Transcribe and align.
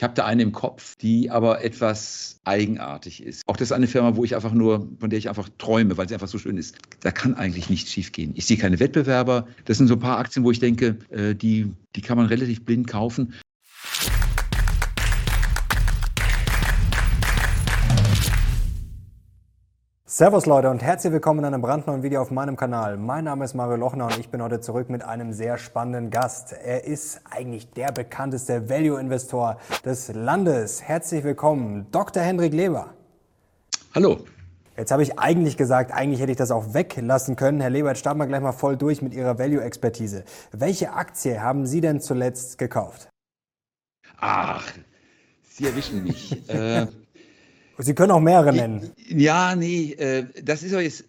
Ich 0.00 0.02
habe 0.02 0.14
da 0.14 0.24
eine 0.24 0.42
im 0.42 0.52
Kopf, 0.52 0.96
die 0.96 1.28
aber 1.28 1.62
etwas 1.62 2.40
eigenartig 2.44 3.22
ist. 3.22 3.42
Auch 3.46 3.58
das 3.58 3.68
ist 3.68 3.72
eine 3.72 3.86
Firma, 3.86 4.16
wo 4.16 4.24
ich 4.24 4.34
einfach 4.34 4.54
nur, 4.54 4.88
von 4.98 5.10
der 5.10 5.18
ich 5.18 5.28
einfach 5.28 5.50
träume, 5.58 5.98
weil 5.98 6.08
sie 6.08 6.14
einfach 6.14 6.26
so 6.26 6.38
schön 6.38 6.56
ist. 6.56 6.78
Da 7.00 7.10
kann 7.10 7.34
eigentlich 7.34 7.68
nichts 7.68 7.92
schiefgehen. 7.92 8.32
Ich 8.34 8.46
sehe 8.46 8.56
keine 8.56 8.80
Wettbewerber. 8.80 9.46
Das 9.66 9.76
sind 9.76 9.88
so 9.88 9.96
ein 9.96 10.00
paar 10.00 10.16
Aktien, 10.16 10.42
wo 10.42 10.50
ich 10.52 10.58
denke, 10.58 10.96
äh, 11.10 11.34
die, 11.34 11.70
die 11.96 12.00
kann 12.00 12.16
man 12.16 12.28
relativ 12.28 12.64
blind 12.64 12.86
kaufen. 12.86 13.34
Servus 20.12 20.44
Leute 20.46 20.70
und 20.70 20.82
herzlich 20.82 21.12
willkommen 21.12 21.38
in 21.38 21.44
einem 21.44 21.62
brandneuen 21.62 22.02
Video 22.02 22.20
auf 22.20 22.32
meinem 22.32 22.56
Kanal. 22.56 22.96
Mein 22.96 23.22
Name 23.22 23.44
ist 23.44 23.54
Mario 23.54 23.76
Lochner 23.76 24.06
und 24.06 24.18
ich 24.18 24.28
bin 24.28 24.42
heute 24.42 24.58
zurück 24.58 24.90
mit 24.90 25.04
einem 25.04 25.32
sehr 25.32 25.56
spannenden 25.56 26.10
Gast. 26.10 26.52
Er 26.52 26.82
ist 26.82 27.20
eigentlich 27.30 27.70
der 27.70 27.92
bekannteste 27.92 28.68
Value-Investor 28.68 29.58
des 29.84 30.12
Landes. 30.12 30.82
Herzlich 30.82 31.22
willkommen, 31.22 31.86
Dr. 31.92 32.24
Hendrik 32.24 32.52
Leber. 32.52 32.92
Hallo. 33.94 34.18
Jetzt 34.76 34.90
habe 34.90 35.04
ich 35.04 35.16
eigentlich 35.16 35.56
gesagt, 35.56 35.92
eigentlich 35.92 36.20
hätte 36.20 36.32
ich 36.32 36.38
das 36.38 36.50
auch 36.50 36.74
weglassen 36.74 37.36
können. 37.36 37.60
Herr 37.60 37.70
Leber, 37.70 37.90
jetzt 37.90 38.00
starten 38.00 38.18
wir 38.18 38.26
gleich 38.26 38.40
mal 38.40 38.50
voll 38.50 38.76
durch 38.76 39.02
mit 39.02 39.14
Ihrer 39.14 39.38
Value-Expertise. 39.38 40.24
Welche 40.50 40.92
Aktie 40.92 41.40
haben 41.40 41.66
Sie 41.66 41.80
denn 41.80 42.00
zuletzt 42.00 42.58
gekauft? 42.58 43.08
Ach, 44.18 44.66
Sie 45.48 45.66
erwischen 45.66 46.02
mich. 46.02 46.48
äh, 46.48 46.88
Sie 47.80 47.94
können 47.94 48.12
auch 48.12 48.20
mehrere 48.20 48.52
nennen. 48.52 48.90
Ja, 49.08 49.56
nee, 49.56 49.92
äh, 49.92 50.24
das 50.42 50.62
ist 50.62 50.74
doch 50.74 50.80
jetzt 50.80 51.04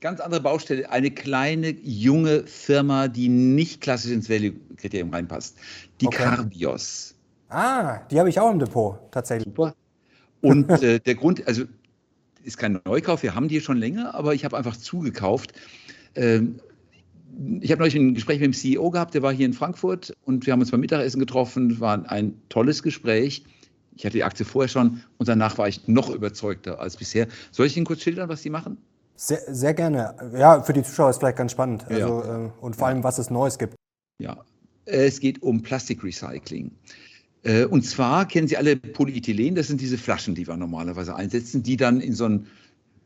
ganz 0.00 0.20
andere 0.20 0.40
Baustelle. 0.40 0.90
Eine 0.90 1.10
kleine, 1.10 1.70
junge 1.82 2.46
Firma, 2.46 3.08
die 3.08 3.28
nicht 3.28 3.80
klassisch 3.80 4.10
ins 4.10 4.28
Value-Kriterium 4.28 5.10
reinpasst. 5.10 5.56
Die 6.00 6.06
okay. 6.06 6.24
Carbios. 6.24 7.14
Ah, 7.48 8.00
die 8.10 8.18
habe 8.18 8.28
ich 8.28 8.38
auch 8.38 8.50
im 8.50 8.58
Depot, 8.58 8.98
tatsächlich. 9.10 9.46
Super. 9.46 9.74
Und 10.40 10.70
äh, 10.82 11.00
der 11.00 11.14
Grund, 11.14 11.46
also 11.48 11.64
ist 12.42 12.58
kein 12.58 12.78
Neukauf, 12.84 13.22
wir 13.22 13.34
haben 13.34 13.48
die 13.48 13.60
schon 13.60 13.78
länger, 13.78 14.14
aber 14.14 14.34
ich 14.34 14.44
habe 14.44 14.56
einfach 14.56 14.76
zugekauft. 14.76 15.54
Ähm, 16.14 16.60
ich 17.60 17.70
habe 17.70 17.80
neulich 17.80 17.94
ein 17.94 18.14
Gespräch 18.14 18.38
mit 18.40 18.46
dem 18.46 18.52
CEO 18.52 18.90
gehabt, 18.90 19.14
der 19.14 19.22
war 19.22 19.32
hier 19.32 19.46
in 19.46 19.54
Frankfurt 19.54 20.14
und 20.24 20.46
wir 20.46 20.52
haben 20.52 20.60
uns 20.60 20.70
beim 20.70 20.80
Mittagessen 20.80 21.18
getroffen, 21.18 21.80
war 21.80 22.10
ein 22.10 22.34
tolles 22.48 22.82
Gespräch. 22.82 23.44
Ich 23.96 24.04
hatte 24.04 24.16
die 24.16 24.24
Aktie 24.24 24.44
vorher 24.44 24.68
schon 24.68 25.02
und 25.18 25.28
danach 25.28 25.58
war 25.58 25.68
ich 25.68 25.86
noch 25.88 26.10
überzeugter 26.10 26.80
als 26.80 26.96
bisher. 26.96 27.28
Soll 27.52 27.66
ich 27.66 27.76
Ihnen 27.76 27.86
kurz 27.86 28.02
schildern, 28.02 28.28
was 28.28 28.42
Sie 28.42 28.50
machen? 28.50 28.78
Sehr, 29.16 29.40
sehr 29.46 29.74
gerne. 29.74 30.14
Ja, 30.36 30.62
für 30.62 30.72
die 30.72 30.82
Zuschauer 30.82 31.10
ist 31.10 31.18
vielleicht 31.18 31.38
ganz 31.38 31.52
spannend. 31.52 31.86
Also, 31.88 32.24
ja. 32.24 32.46
äh, 32.46 32.50
und 32.60 32.74
vor 32.74 32.88
allem, 32.88 33.04
was 33.04 33.18
es 33.18 33.30
Neues 33.30 33.58
gibt. 33.58 33.74
Ja, 34.18 34.38
es 34.86 35.20
geht 35.20 35.42
um 35.42 35.62
Plastikrecycling. 35.62 36.72
Äh, 37.44 37.66
und 37.66 37.82
zwar 37.82 38.26
kennen 38.26 38.48
Sie 38.48 38.56
alle 38.56 38.76
Polyethylen, 38.76 39.54
das 39.54 39.68
sind 39.68 39.80
diese 39.80 39.98
Flaschen, 39.98 40.34
die 40.34 40.46
wir 40.46 40.56
normalerweise 40.56 41.14
einsetzen, 41.14 41.62
die 41.62 41.76
dann 41.76 42.00
in 42.00 42.14
so 42.14 42.24
ein, 42.24 42.46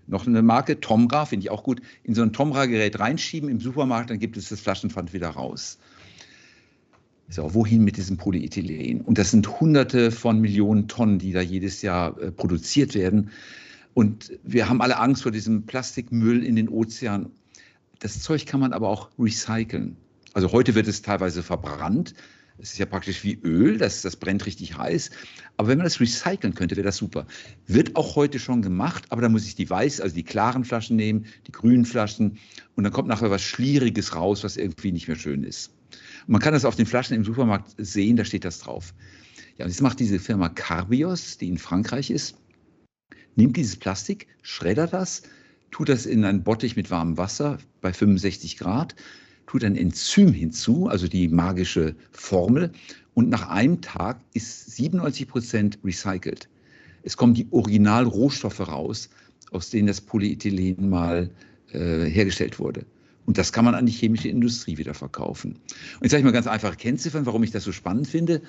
noch 0.07 0.27
eine 0.27 0.43
Marke, 0.43 0.81
Tomra, 0.81 1.27
finde 1.27 1.45
ich 1.45 1.51
auch 1.51 1.63
gut, 1.63 1.83
in 2.05 2.15
so 2.15 2.23
ein 2.23 2.33
Tomra-Gerät 2.33 2.99
reinschieben 2.99 3.51
im 3.51 3.61
Supermarkt, 3.61 4.11
dann 4.11 4.19
gibt 4.19 4.37
es 4.37 4.49
das 4.49 4.61
Flaschenpfand 4.61 5.13
wieder 5.13 5.29
raus. 5.29 5.79
So, 7.31 7.53
wohin 7.53 7.85
mit 7.85 7.99
diesem 7.99 8.17
Polyethylen? 8.17 9.03
Und 9.03 9.19
das 9.19 9.33
sind 9.33 9.61
Hunderte 9.61 10.11
von 10.11 10.41
Millionen 10.41 10.89
Tonnen, 10.89 11.19
die 11.19 11.33
da 11.33 11.43
jedes 11.43 11.83
Jahr 11.83 12.19
äh, 12.21 12.33
produziert 12.33 12.95
werden. 12.95 13.31
Und 13.93 14.33
wir 14.45 14.69
haben 14.69 14.81
alle 14.81 14.99
Angst 14.99 15.25
vor 15.25 15.33
diesem 15.33 15.67
Plastikmüll 15.67 16.43
in 16.43 16.57
den 16.57 16.71
Ozeanen. 16.71 17.31
Das 17.99 18.23
Zeug 18.23 18.47
kann 18.47 18.61
man 18.61 18.73
aber 18.73 18.89
auch 18.89 19.11
recyceln. 19.19 19.97
Also 20.33 20.53
heute 20.53 20.75
wird 20.75 20.89
es 20.89 21.03
teilweise 21.03 21.43
verbrannt. 21.43 22.15
Es 22.61 22.73
ist 22.73 22.79
ja 22.79 22.87
praktisch 22.87 23.23
wie 23.25 23.39
Öl, 23.43 23.77
das, 23.77 24.03
das 24.03 24.17
brennt 24.17 24.47
richtig 24.47 24.79
heiß. 24.79 25.11
Aber 25.59 25.69
wenn 25.69 25.79
man 25.79 25.85
das 25.85 26.01
recyceln 26.01 26.55
könnte, 26.55 26.77
wäre 26.77 26.87
das 26.87 26.97
super. 26.97 27.27
Wird 27.67 27.95
auch 27.95 28.17
heute 28.17 28.39
schon 28.39 28.63
gemacht, 28.63 29.05
aber 29.11 29.21
da 29.21 29.29
muss 29.29 29.47
ich 29.47 29.55
die 29.55 29.69
weiß, 29.69 30.01
also 30.01 30.15
die 30.15 30.25
klaren 30.25 30.65
Flaschen 30.65 30.97
nehmen, 30.97 31.27
die 31.47 31.53
grünen 31.53 31.85
Flaschen 31.85 32.39
und 32.75 32.85
dann 32.85 32.93
kommt 32.93 33.09
nachher 33.09 33.31
was 33.31 33.43
Schlieriges 33.43 34.15
raus, 34.15 34.45
was 34.45 34.57
irgendwie 34.57 34.93
nicht 34.93 35.09
mehr 35.09 35.17
schön 35.17 35.45
ist. 35.45 35.73
Man 36.27 36.41
kann 36.41 36.53
das 36.53 36.65
auf 36.65 36.77
den 36.77 36.87
Flaschen 36.87 37.17
im 37.17 37.25
Supermarkt 37.25 37.75
sehen, 37.79 38.17
da 38.17 38.25
steht 38.25 38.45
das 38.45 38.59
drauf. 38.59 38.95
Ja, 39.57 39.65
und 39.65 39.71
jetzt 39.71 39.83
macht 39.83 40.01
diese 40.01 40.19
Firma 40.19 40.49
Carbios, 40.49 41.39
die 41.39 41.49
in 41.49 41.59
Frankreich 41.59 42.11
ist, 42.11 42.37
nimmt 43.37 43.57
dieses 43.57 43.77
Plastik, 43.77 44.27
schreddert 44.43 44.93
das, 44.93 45.23
tut 45.71 45.89
das 45.89 46.07
in 46.07 46.25
einen 46.25 46.43
Bottich 46.43 46.77
mit 46.77 46.91
warmem 46.91 47.17
Wasser 47.17 47.59
bei 47.81 47.93
65 47.93 48.57
Grad, 48.57 48.95
tut 49.47 49.65
ein 49.65 49.77
Enzym 49.77 50.33
hinzu, 50.33 50.89
also 50.89 51.09
die 51.09 51.29
magische 51.29 51.97
Formel, 52.13 52.73
und 53.15 53.31
nach 53.31 53.49
einem 53.49 53.81
Tag 53.81 54.21
ist 54.35 54.77
97 54.77 55.27
Prozent 55.27 55.79
recycelt. 55.83 56.49
Es 57.03 57.17
kommen 57.17 57.35
die 57.35 57.49
Originalrohstoffe 57.51 58.61
raus, 58.61 59.09
aus 59.51 59.71
denen 59.71 59.89
das 59.89 60.01
Polyethylen 60.01 60.89
mal 60.89 61.31
äh, 61.73 62.05
hergestellt 62.05 62.59
wurde. 62.59 62.85
Und 63.29 63.37
das 63.37 63.53
kann 63.53 63.67
man 63.67 63.75
an 63.75 63.85
die 63.85 63.93
chemische 63.93 64.31
Industrie 64.31 64.79
wieder 64.79 64.95
verkaufen. 64.95 65.51
Und 65.53 66.01
jetzt 66.01 66.13
sage 66.13 66.21
ich 66.21 66.25
mal 66.25 66.33
ganz 66.33 66.47
einfache 66.47 66.77
Kennziffern, 66.77 67.27
warum 67.27 67.43
ich 67.43 67.51
das 67.51 67.63
so 67.63 67.73
spannend 67.73 68.07
finde. 68.07 68.41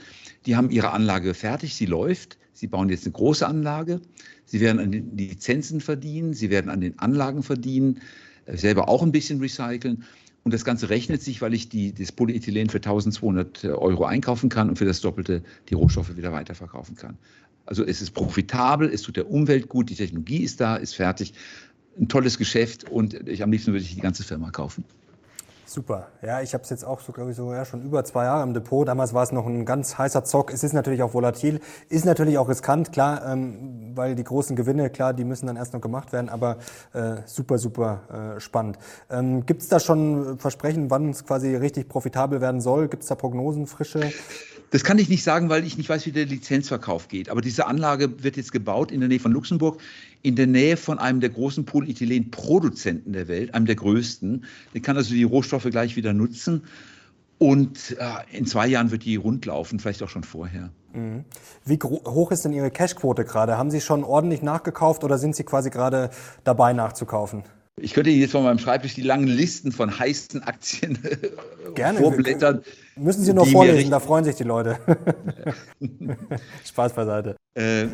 Die 0.45 0.56
haben 0.56 0.69
ihre 0.69 0.91
Anlage 0.91 1.34
fertig, 1.34 1.75
sie 1.75 1.85
läuft. 1.85 2.38
Sie 2.53 2.67
bauen 2.67 2.88
jetzt 2.88 3.03
eine 3.03 3.12
große 3.12 3.45
Anlage. 3.45 4.00
Sie 4.45 4.62
werden 4.62 4.79
an 4.79 4.94
den 4.94 5.18
Lizenzen 5.18 5.81
verdienen, 5.81 6.34
sie 6.34 6.50
werden 6.50 6.72
an 6.72 6.79
den 6.79 6.97
Anlagen 6.97 7.44
verdienen, 7.44 8.00
äh, 8.45 8.56
selber 8.56 8.88
auch 8.88 9.03
ein 9.03 9.12
bisschen 9.12 9.41
recyceln. 9.41 10.06
Und 10.45 10.53
das 10.53 10.63
Ganze 10.63 10.89
rechnet 10.89 11.22
sich, 11.22 11.41
weil 11.41 11.53
ich 11.53 11.68
die, 11.68 11.94
das 11.94 12.13
Polyethylen 12.13 12.69
für 12.69 12.78
1200 12.78 13.66
Euro 13.66 14.06
einkaufen 14.06 14.47
kann 14.47 14.69
und 14.69 14.78
für 14.78 14.85
das 14.85 15.01
Doppelte 15.01 15.44
die 15.68 15.73
Rohstoffe 15.73 16.16
wieder 16.16 16.31
weiterverkaufen 16.31 16.95
kann. 16.95 17.18
Also 17.66 17.85
es 17.85 18.01
ist 18.01 18.12
profitabel, 18.12 18.89
es 18.89 19.01
tut 19.01 19.18
der 19.18 19.29
Umwelt 19.29 19.68
gut, 19.68 19.89
die 19.89 19.95
Technologie 19.95 20.41
ist 20.41 20.62
da, 20.62 20.78
ist 20.78 20.95
fertig 20.95 21.34
ein 21.99 22.07
tolles 22.07 22.37
Geschäft 22.37 22.89
und 22.89 23.13
ich 23.27 23.43
am 23.43 23.51
liebsten 23.51 23.71
würde 23.71 23.83
ich 23.83 23.95
die 23.95 24.01
ganze 24.01 24.23
Firma 24.23 24.51
kaufen. 24.51 24.83
Super. 25.69 26.07
Ja, 26.23 26.41
ich 26.41 26.55
habe 26.55 26.63
es 26.63 26.71
jetzt 26.71 26.83
auch 26.83 26.99
so, 26.99 27.11
glaube 27.11 27.29
ich, 27.29 27.37
so 27.37 27.53
ja, 27.53 27.63
schon 27.63 27.83
über 27.83 28.03
zwei 28.03 28.23
Jahre 28.23 28.41
im 28.41 28.55
Depot. 28.55 28.87
Damals 28.87 29.13
war 29.13 29.21
es 29.21 29.31
noch 29.31 29.45
ein 29.45 29.65
ganz 29.65 29.99
heißer 29.99 30.23
Zock. 30.23 30.51
Es 30.51 30.63
ist 30.63 30.73
natürlich 30.73 31.03
auch 31.03 31.13
volatil, 31.13 31.61
ist 31.89 32.05
natürlich 32.05 32.39
auch 32.39 32.49
riskant, 32.49 32.91
klar, 32.91 33.23
ähm, 33.23 33.91
weil 33.93 34.15
die 34.15 34.23
großen 34.23 34.55
Gewinne, 34.55 34.89
klar, 34.89 35.13
die 35.13 35.23
müssen 35.23 35.45
dann 35.45 35.57
erst 35.57 35.73
noch 35.73 35.81
gemacht 35.81 36.11
werden, 36.11 36.27
aber 36.27 36.57
äh, 36.93 37.17
super, 37.27 37.59
super 37.59 38.35
äh, 38.38 38.39
spannend. 38.39 38.79
Ähm, 39.11 39.45
Gibt 39.45 39.61
es 39.61 39.67
da 39.67 39.79
schon 39.79 40.39
Versprechen, 40.39 40.89
wann 40.89 41.11
es 41.11 41.23
quasi 41.23 41.55
richtig 41.55 41.88
profitabel 41.88 42.41
werden 42.41 42.61
soll? 42.61 42.88
Gibt 42.88 43.03
es 43.03 43.09
da 43.09 43.13
Prognosen, 43.13 43.67
frische? 43.67 44.11
Das 44.72 44.84
kann 44.84 45.00
ich 45.00 45.09
nicht 45.09 45.24
sagen, 45.24 45.50
weil 45.50 45.66
ich 45.66 45.78
nicht 45.78 45.90
weiß, 45.90 46.06
wie 46.06 46.12
der 46.12 46.25
Lizenzverkauf 46.25 47.07
geht. 47.07 47.30
Aber 47.30 47.41
diese 47.41 47.66
Anlage 47.66 48.24
wird 48.24 48.38
jetzt 48.38 48.52
gebaut 48.52 48.91
in 48.91 49.00
der 49.00 49.09
Nähe 49.09 49.19
von 49.19 49.31
Luxemburg, 49.31 49.81
in 50.22 50.35
der 50.35 50.47
Nähe 50.47 50.78
von 50.78 51.00
einem 51.00 51.22
der 51.22 51.30
großen 51.30 51.66
Polyethylen-Produzenten 51.66 53.13
der 53.13 53.28
Welt, 53.28 53.53
einem 53.53 53.66
der 53.66 53.75
größten. 53.75 54.46
Der 54.74 54.81
kann 54.81 54.96
also 54.96 55.13
die 55.13 55.24
Rohstoffe 55.24 55.68
gleich 55.69 55.96
wieder 55.96 56.13
nutzen. 56.13 56.63
Und 57.40 57.96
äh, 57.97 58.38
in 58.38 58.46
zwei 58.46 58.68
Jahren 58.68 58.91
wird 58.91 59.06
die 59.06 59.16
rundlaufen, 59.16 59.80
vielleicht 59.80 60.03
auch 60.03 60.09
schon 60.09 60.24
vorher. 60.25 60.72
Mhm. 60.94 61.24
Wie 61.66 61.80
hoch 61.80 62.31
ist 62.31 62.44
denn 62.44 62.51
Ihre 62.51 62.69
Cashquote 62.69 63.24
gerade? 63.24 63.57
Haben 63.57 63.72
Sie 63.72 63.80
schon 63.81 64.03
ordentlich 64.03 64.41
nachgekauft 64.41 65.03
oder 65.03 65.18
sind 65.18 65.36
Sie 65.36 65.44
quasi 65.44 65.69
gerade 65.69 66.09
dabei 66.44 66.74
nachzukaufen? 66.74 67.44
Ich 67.81 67.94
könnte 67.94 68.09
jetzt 68.09 68.31
von 68.31 68.44
meinem 68.44 68.59
Schreibtisch 68.59 68.94
die 68.94 69.01
langen 69.01 69.28
Listen 69.28 69.72
von 69.72 69.97
heißen 69.97 70.44
Aktien 70.44 70.97
Gerne. 71.75 72.00
vorblättern. 72.00 72.62
Müssen 72.95 73.23
Sie 73.23 73.34
nur 73.34 73.45
vorlesen, 73.45 73.91
da 73.91 74.00
freuen 74.00 74.25
sich 74.25 74.35
die 74.35 74.44
Leute. 74.44 74.79
Spaß 76.66 76.94
beiseite. 76.94 77.35
Äh, 77.53 77.88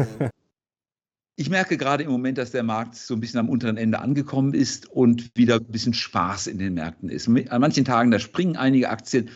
ich 1.36 1.50
merke 1.50 1.78
gerade 1.78 2.04
im 2.04 2.12
Moment, 2.12 2.38
dass 2.38 2.52
der 2.52 2.64
Markt 2.64 2.96
so 2.96 3.14
ein 3.14 3.20
bisschen 3.20 3.40
am 3.40 3.50
unteren 3.50 3.78
Ende 3.78 4.00
angekommen 4.00 4.54
ist 4.54 4.90
und 4.90 5.32
wieder 5.36 5.56
ein 5.56 5.66
bisschen 5.66 5.94
Spaß 5.94 6.48
in 6.48 6.58
den 6.58 6.76
Märkten 6.76 7.10
ist. 7.10 7.28
An 7.28 7.62
manchen 7.62 7.86
Tagen, 7.86 8.12
da 8.12 8.20
springen 8.20 8.56
einige 8.56 8.90
Aktien. 8.90 9.30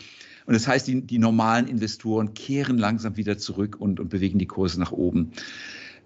Und 0.46 0.54
das 0.54 0.66
heißt, 0.66 0.88
die, 0.88 1.02
die 1.02 1.18
normalen 1.18 1.68
Investoren 1.68 2.34
kehren 2.34 2.78
langsam 2.78 3.16
wieder 3.16 3.38
zurück 3.38 3.76
und, 3.78 4.00
und 4.00 4.08
bewegen 4.08 4.38
die 4.38 4.46
Kurse 4.46 4.80
nach 4.80 4.92
oben. 4.92 5.32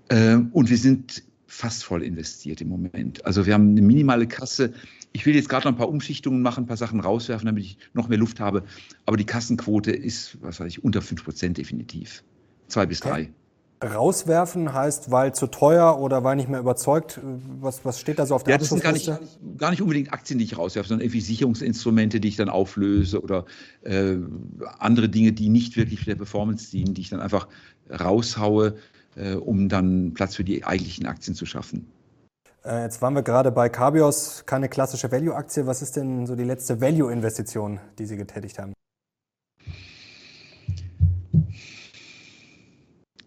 Äh, 0.09 0.37
und 0.53 0.69
wir 0.69 0.79
sind 0.79 1.23
fast 1.47 1.85
voll 1.85 2.03
investiert 2.03 2.61
im 2.61 2.69
Moment. 2.69 3.25
Also 3.25 3.47
wir 3.47 3.55
haben 3.55 3.71
eine 3.71 3.83
minimale 3.83 4.27
Kasse. 4.27 4.73
Ich 5.13 5.27
will 5.27 5.35
jetzt 5.35 5.49
gerade 5.49 5.67
noch 5.67 5.73
ein 5.73 5.79
paar 5.79 5.89
Umschichtungen 5.89 6.43
machen, 6.43 6.65
ein 6.65 6.67
paar 6.67 6.77
Sachen 6.77 7.01
rauswerfen, 7.01 7.47
damit 7.47 7.65
ich 7.65 7.79
noch 7.93 8.09
mehr 8.09 8.19
Luft 8.19 8.41
habe. 8.41 8.65
Aber 9.07 9.17
die 9.17 9.27
Kassenquote 9.27 9.93
ist, 9.93 10.39
was 10.43 10.61
weiß 10.61 10.69
ich, 10.69 10.85
unter 10.85 11.03
5 11.03 11.25
Prozent 11.25 11.59
definitiv. 11.59 12.25
Zwei 12.69 12.87
bis 12.87 13.01
drei. 13.01 13.31
Rauswerfen 13.83 14.73
heißt, 14.73 15.11
weil 15.11 15.35
zu 15.35 15.47
teuer 15.47 15.99
oder 16.01 16.25
weil 16.25 16.37
nicht 16.37 16.49
mehr 16.49 16.61
überzeugt? 16.61 17.21
Was, 17.61 17.85
was 17.85 18.01
steht 18.01 18.19
da 18.19 18.27
so 18.27 18.35
auf 18.35 18.45
der 18.45 18.53
Ja, 18.53 18.59
das 18.59 18.71
sind 18.71 18.83
gar 18.83 18.93
nicht, 18.93 19.13
gar 19.59 19.71
nicht 19.71 19.83
unbedingt 19.83 20.13
Aktien, 20.13 20.39
die 20.39 20.45
ich 20.45 20.57
rauswerfe, 20.57 20.89
sondern 20.89 21.05
irgendwie 21.05 21.21
Sicherungsinstrumente, 21.21 22.21
die 22.21 22.29
ich 22.29 22.37
dann 22.37 22.49
auflöse 22.49 23.21
oder 23.21 23.45
äh, 23.83 24.17
andere 24.79 25.09
Dinge, 25.09 25.33
die 25.33 25.49
nicht 25.49 25.77
wirklich 25.77 26.01
für 26.01 26.07
der 26.07 26.15
Performance 26.15 26.71
dienen, 26.71 26.95
die 26.95 27.03
ich 27.03 27.11
dann 27.11 27.21
einfach 27.21 27.49
raushaue, 27.91 28.77
äh, 29.17 29.35
um 29.35 29.69
dann 29.69 30.15
Platz 30.15 30.35
für 30.35 30.45
die 30.45 30.65
eigentlichen 30.65 31.07
Aktien 31.07 31.35
zu 31.35 31.47
schaffen. 31.47 31.91
Äh, 32.65 32.83
jetzt 32.83 33.03
waren 33.03 33.15
wir 33.15 33.23
gerade 33.23 33.53
bei 33.53 33.69
Carbios, 33.69 34.45
keine 34.47 34.69
klassische 34.69 35.11
Value-Aktie. 35.13 35.67
Was 35.67 35.83
ist 35.83 35.97
denn 35.97 36.27
so 36.27 36.35
die 36.35 36.45
letzte 36.45 36.81
Value-Investition, 36.81 37.81
die 37.99 38.07
Sie 38.07 38.17
getätigt 38.17 38.59
haben? 38.59 38.73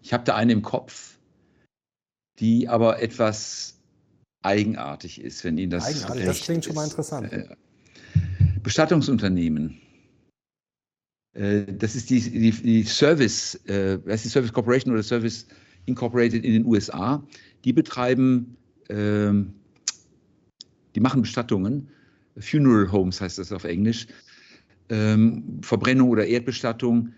Ich 0.02 0.12
habe 0.12 0.24
da 0.24 0.34
eine 0.34 0.52
im 0.52 0.62
Kopf, 0.62 1.18
die 2.38 2.68
aber 2.68 3.00
etwas 3.00 3.78
eigenartig 4.42 5.20
ist, 5.20 5.44
wenn 5.44 5.58
Ihnen 5.58 5.70
das. 5.70 5.84
Eigenartig, 5.84 6.24
das 6.24 6.40
klingt 6.40 6.60
ist. 6.60 6.66
schon 6.66 6.74
mal 6.74 6.84
interessant. 6.84 7.32
Äh, 7.32 7.48
Bestattungsunternehmen. 8.62 9.80
Äh, 11.34 11.64
das 11.74 11.94
ist 11.94 12.10
die, 12.10 12.20
die, 12.20 12.50
die 12.50 12.82
Service, 12.84 13.60
das 13.64 14.00
ist 14.06 14.24
die 14.24 14.30
Service 14.30 14.52
Corporation 14.52 14.92
oder 14.92 15.02
Service 15.02 15.46
Incorporated 15.88 16.44
in 16.44 16.52
den 16.52 16.64
USA. 16.64 17.22
Die 17.64 17.72
betreiben, 17.72 18.56
ähm, 18.88 19.54
die 20.94 21.00
machen 21.00 21.22
Bestattungen. 21.22 21.88
Funeral 22.38 22.92
Homes 22.92 23.20
heißt 23.20 23.38
das 23.38 23.52
auf 23.52 23.64
Englisch. 23.64 24.06
Ähm, 24.88 25.60
Verbrennung 25.62 26.08
oder 26.08 26.26
Erdbestattung. 26.26 27.12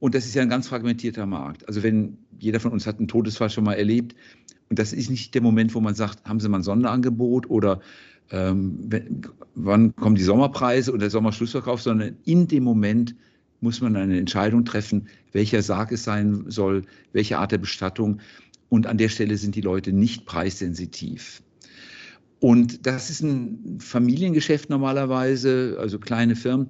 Und 0.00 0.14
das 0.14 0.26
ist 0.26 0.34
ja 0.34 0.42
ein 0.42 0.48
ganz 0.48 0.68
fragmentierter 0.68 1.26
Markt. 1.26 1.66
Also 1.66 1.82
wenn 1.82 2.18
jeder 2.38 2.60
von 2.60 2.72
uns 2.72 2.86
hat 2.86 2.98
einen 2.98 3.08
Todesfall 3.08 3.50
schon 3.50 3.64
mal 3.64 3.74
erlebt, 3.74 4.14
und 4.70 4.78
das 4.78 4.92
ist 4.92 5.10
nicht 5.10 5.34
der 5.34 5.42
Moment, 5.42 5.74
wo 5.74 5.80
man 5.80 5.94
sagt, 5.94 6.24
haben 6.28 6.40
Sie 6.40 6.48
mal 6.48 6.58
ein 6.58 6.62
Sonderangebot 6.62 7.48
oder 7.48 7.80
ähm, 8.30 8.78
wenn, 8.82 9.22
wann 9.54 9.96
kommen 9.96 10.14
die 10.14 10.22
Sommerpreise 10.22 10.90
oder 10.90 11.00
der 11.00 11.10
Sommerschlussverkauf, 11.10 11.80
sondern 11.80 12.16
in 12.24 12.46
dem 12.46 12.64
Moment 12.64 13.14
muss 13.60 13.80
man 13.80 13.96
eine 13.96 14.18
Entscheidung 14.18 14.64
treffen, 14.64 15.08
welcher 15.32 15.62
Sarg 15.62 15.92
es 15.92 16.04
sein 16.04 16.44
soll, 16.48 16.84
welche 17.12 17.38
Art 17.38 17.52
der 17.52 17.58
Bestattung. 17.58 18.20
Und 18.68 18.86
an 18.86 18.98
der 18.98 19.08
Stelle 19.08 19.36
sind 19.36 19.54
die 19.54 19.60
Leute 19.60 19.92
nicht 19.92 20.26
preissensitiv. 20.26 21.42
Und 22.40 22.86
das 22.86 23.10
ist 23.10 23.22
ein 23.22 23.78
Familiengeschäft 23.80 24.70
normalerweise, 24.70 25.76
also 25.80 25.98
kleine 25.98 26.36
Firmen. 26.36 26.68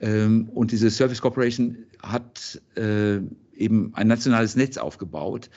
Ähm, 0.00 0.48
und 0.54 0.70
diese 0.70 0.90
Service 0.90 1.20
Corporation 1.20 1.76
hat 2.02 2.60
äh, 2.76 3.18
eben 3.56 3.92
ein 3.94 4.06
nationales 4.06 4.54
Netz 4.54 4.76
aufgebaut. 4.76 5.50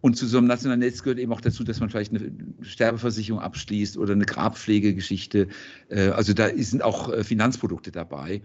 Und 0.00 0.16
zu 0.16 0.26
so 0.26 0.38
einem 0.38 0.46
nationalen 0.46 0.80
Netz 0.80 1.02
gehört 1.02 1.18
eben 1.18 1.32
auch 1.32 1.40
dazu, 1.40 1.64
dass 1.64 1.80
man 1.80 1.90
vielleicht 1.90 2.12
eine 2.12 2.30
Sterbeversicherung 2.62 3.40
abschließt 3.40 3.96
oder 3.98 4.12
eine 4.12 4.26
Grabpflegegeschichte. 4.26 5.48
Äh, 5.88 6.08
also 6.08 6.32
da 6.32 6.48
sind 6.56 6.82
auch 6.82 7.12
äh, 7.12 7.22
Finanzprodukte 7.22 7.92
dabei. 7.92 8.42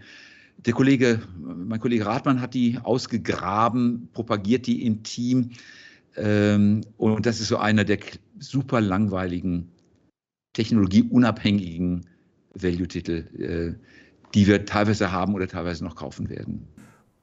Der 0.58 0.72
Kollege, 0.72 1.20
mein 1.38 1.80
Kollege 1.80 2.06
Rathmann 2.06 2.40
hat 2.40 2.54
die 2.54 2.78
ausgegraben, 2.82 4.08
propagiert 4.12 4.66
die 4.66 4.86
im 4.86 5.02
Team. 5.02 5.50
Ähm, 6.16 6.82
und 6.96 7.26
das 7.26 7.40
ist 7.40 7.48
so 7.48 7.58
einer 7.58 7.84
der 7.84 7.98
super 8.38 8.80
langweiligen, 8.80 9.70
technologieunabhängigen 10.54 12.06
Value-Titel, 12.54 13.76
die 14.34 14.46
wir 14.46 14.64
teilweise 14.64 15.10
haben 15.10 15.34
oder 15.34 15.48
teilweise 15.48 15.82
noch 15.82 15.96
kaufen 15.96 16.28
werden 16.28 16.68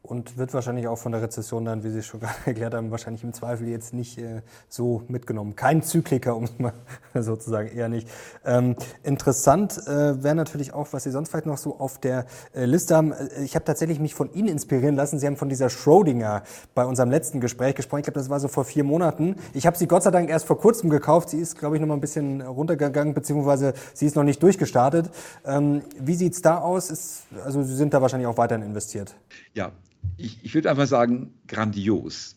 und 0.04 0.38
wird 0.38 0.54
wahrscheinlich 0.54 0.88
auch 0.88 0.98
von 0.98 1.12
der 1.12 1.22
Rezession 1.22 1.66
dann, 1.66 1.84
wie 1.84 1.90
Sie 1.90 2.02
schon 2.02 2.20
gerade 2.22 2.36
erklärt 2.46 2.74
haben, 2.74 2.92
wahrscheinlich 2.92 3.24
im 3.24 3.34
Zweifel 3.34 3.68
jetzt 3.68 3.94
nicht 3.94 4.18
äh, 4.18 4.42
so 4.68 5.04
mitgenommen. 5.08 5.56
Kein 5.56 5.84
Zykliker, 5.84 6.36
um 6.36 6.46
es 6.46 6.60
mal 6.60 6.74
sozusagen 7.14 7.70
eher 7.70 7.90
nicht. 7.90 8.08
Ähm, 8.44 8.76
interessant 9.04 9.78
äh, 9.88 10.24
wäre 10.24 10.36
natürlich 10.36 10.74
auch, 10.74 10.88
was 10.92 11.04
Sie 11.04 11.12
sonst 11.12 11.30
vielleicht 11.30 11.46
noch 11.46 11.58
so 11.58 11.80
auf 11.80 12.00
der 12.00 12.26
äh, 12.54 12.66
Liste 12.66 12.96
haben. 12.96 13.12
Äh, 13.12 13.44
ich 13.44 13.56
habe 13.56 13.66
tatsächlich 13.66 14.00
mich 14.00 14.16
von 14.16 14.34
Ihnen 14.34 14.48
inspirieren 14.48 14.96
lassen. 14.96 15.20
Sie 15.20 15.28
haben 15.28 15.38
von 15.38 15.50
dieser 15.50 15.70
Schrödinger 15.70 16.44
bei 16.74 16.86
unserem 16.86 17.12
letzten 17.12 17.40
Gespräch 17.40 17.76
gesprochen. 17.76 18.00
Ich 18.00 18.06
glaube, 18.06 18.20
das 18.20 18.30
war 18.30 18.40
so 18.40 18.48
vor 18.48 18.66
vier 18.66 18.84
Monaten. 18.84 19.36
Ich 19.54 19.68
habe 19.68 19.78
sie 19.78 19.88
Gott 19.88 20.04
sei 20.04 20.12
Dank 20.12 20.30
erst 20.30 20.46
vor 20.46 20.58
kurzem 20.58 20.90
gekauft. 20.90 21.30
Sie 21.30 21.40
ist, 21.40 21.58
glaube 21.60 21.76
ich, 21.76 21.82
noch 21.82 21.88
mal 21.88 21.96
ein 21.96 22.02
bisschen 22.02 22.42
runtergegangen, 22.42 23.14
beziehungsweise 23.14 23.74
sie 23.94 24.08
ist 24.08 24.16
noch 24.16 24.24
nicht 24.24 24.42
durchgestartet. 24.42 25.10
Ähm, 25.46 25.84
wie 26.00 26.16
sieht's 26.16 26.42
da 26.42 26.58
aus? 26.60 26.90
Ist, 26.90 27.24
also 27.46 27.64
Sie 27.64 27.76
sind 27.76 27.94
da 27.94 28.02
wahrscheinlich 28.02 28.28
auch 28.28 28.38
weiterhin 28.38 28.66
investiert. 28.66 29.16
Ja, 29.54 29.72
ich, 30.18 30.40
ich 30.44 30.54
würde 30.54 30.70
einfach 30.70 30.88
sagen, 30.88 31.34
grandios. 31.48 32.36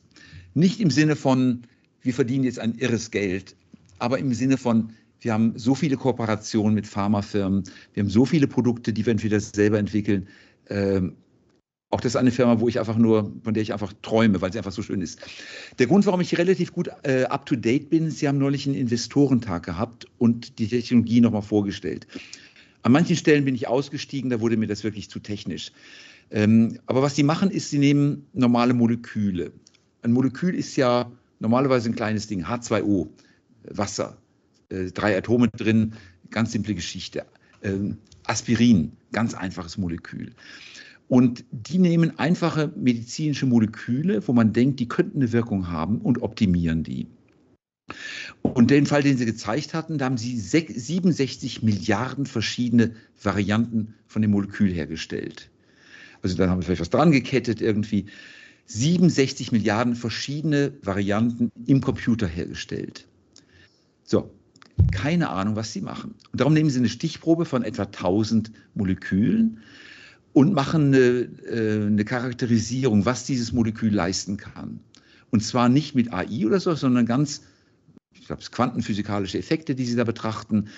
Nicht 0.54 0.80
im 0.80 0.90
Sinne 0.90 1.16
von, 1.16 1.62
wir 2.02 2.14
verdienen 2.14 2.44
jetzt 2.44 2.58
ein 2.58 2.74
irres 2.74 3.10
Geld, 3.10 3.56
aber 3.98 4.18
im 4.18 4.32
Sinne 4.34 4.56
von, 4.56 4.92
wir 5.20 5.32
haben 5.32 5.54
so 5.56 5.74
viele 5.74 5.96
Kooperationen 5.96 6.74
mit 6.74 6.86
Pharmafirmen, 6.86 7.64
wir 7.94 8.02
haben 8.02 8.10
so 8.10 8.24
viele 8.24 8.46
Produkte, 8.46 8.92
die 8.92 9.06
wir 9.06 9.12
entweder 9.12 9.40
selber 9.40 9.78
entwickeln. 9.78 10.28
Ähm, 10.68 11.16
auch 11.90 12.00
das 12.00 12.12
ist 12.12 12.16
eine 12.16 12.32
Firma, 12.32 12.58
wo 12.58 12.68
ich 12.68 12.80
einfach 12.80 12.96
nur, 12.96 13.32
von 13.44 13.54
der 13.54 13.62
ich 13.62 13.72
einfach 13.72 13.92
träume, 14.02 14.40
weil 14.40 14.52
sie 14.52 14.58
einfach 14.58 14.72
so 14.72 14.82
schön 14.82 15.00
ist. 15.00 15.20
Der 15.78 15.86
Grund, 15.86 16.06
warum 16.06 16.20
ich 16.20 16.36
relativ 16.36 16.72
gut 16.72 16.90
äh, 17.04 17.22
up 17.24 17.46
to 17.46 17.54
date 17.54 17.88
bin, 17.88 18.10
Sie 18.10 18.26
haben 18.26 18.38
neulich 18.38 18.66
einen 18.66 18.74
Investorentag 18.74 19.64
gehabt 19.64 20.06
und 20.18 20.58
die 20.58 20.66
Technologie 20.66 21.20
nochmal 21.20 21.42
vorgestellt. 21.42 22.08
An 22.82 22.92
manchen 22.92 23.16
Stellen 23.16 23.44
bin 23.44 23.54
ich 23.54 23.68
ausgestiegen, 23.68 24.28
da 24.28 24.40
wurde 24.40 24.56
mir 24.56 24.66
das 24.66 24.82
wirklich 24.82 25.08
zu 25.08 25.20
technisch. 25.20 25.70
Ähm, 26.30 26.78
aber 26.86 27.02
was 27.02 27.16
sie 27.16 27.22
machen, 27.22 27.50
ist, 27.50 27.70
sie 27.70 27.78
nehmen 27.78 28.26
normale 28.32 28.74
Moleküle. 28.74 29.52
Ein 30.02 30.12
Molekül 30.12 30.54
ist 30.54 30.76
ja 30.76 31.10
normalerweise 31.40 31.88
ein 31.88 31.94
kleines 31.94 32.26
Ding, 32.26 32.44
H2O, 32.44 33.08
Wasser, 33.70 34.16
äh, 34.68 34.90
drei 34.90 35.16
Atome 35.16 35.48
drin, 35.48 35.94
ganz 36.30 36.52
simple 36.52 36.74
Geschichte. 36.74 37.24
Ähm, 37.62 37.98
Aspirin, 38.24 38.92
ganz 39.12 39.34
einfaches 39.34 39.78
Molekül. 39.78 40.32
Und 41.08 41.44
die 41.50 41.78
nehmen 41.78 42.18
einfache 42.18 42.72
medizinische 42.76 43.46
Moleküle, 43.46 44.26
wo 44.26 44.32
man 44.32 44.52
denkt, 44.52 44.80
die 44.80 44.88
könnten 44.88 45.18
eine 45.18 45.32
Wirkung 45.32 45.68
haben 45.68 45.98
und 45.98 46.22
optimieren 46.22 46.82
die. 46.82 47.06
Und 48.40 48.70
den 48.70 48.86
Fall, 48.86 49.02
den 49.02 49.18
Sie 49.18 49.26
gezeigt 49.26 49.74
hatten, 49.74 49.98
da 49.98 50.06
haben 50.06 50.16
Sie 50.16 50.40
67 50.40 51.62
Milliarden 51.62 52.24
verschiedene 52.24 52.92
Varianten 53.22 53.94
von 54.06 54.22
dem 54.22 54.30
Molekül 54.30 54.72
hergestellt 54.72 55.50
also 56.24 56.36
dann 56.36 56.48
haben 56.48 56.58
wir 56.58 56.62
vielleicht 56.64 56.80
was 56.80 56.90
dran 56.90 57.12
gekettet 57.12 57.60
irgendwie, 57.60 58.06
67 58.66 59.52
Milliarden 59.52 59.94
verschiedene 59.94 60.72
Varianten 60.82 61.52
im 61.66 61.82
Computer 61.82 62.26
hergestellt. 62.26 63.06
So, 64.04 64.30
keine 64.90 65.28
Ahnung, 65.28 65.54
was 65.54 65.74
sie 65.74 65.82
machen. 65.82 66.14
Und 66.32 66.40
darum 66.40 66.54
nehmen 66.54 66.70
sie 66.70 66.78
eine 66.78 66.88
Stichprobe 66.88 67.44
von 67.44 67.62
etwa 67.62 67.82
1000 67.82 68.50
Molekülen 68.74 69.58
und 70.32 70.54
machen 70.54 70.94
eine, 70.94 71.28
äh, 71.46 71.86
eine 71.86 72.04
Charakterisierung, 72.06 73.04
was 73.04 73.26
dieses 73.26 73.52
Molekül 73.52 73.92
leisten 73.92 74.38
kann. 74.38 74.80
Und 75.30 75.42
zwar 75.42 75.68
nicht 75.68 75.94
mit 75.94 76.10
AI 76.10 76.46
oder 76.46 76.58
so, 76.58 76.74
sondern 76.74 77.04
ganz, 77.04 77.42
ich 78.14 78.26
glaube, 78.26 78.40
es 78.40 78.50
quantenphysikalische 78.50 79.38
Effekte, 79.38 79.74
die 79.74 79.84
sie 79.84 79.96
da 79.96 80.04
betrachten. 80.04 80.68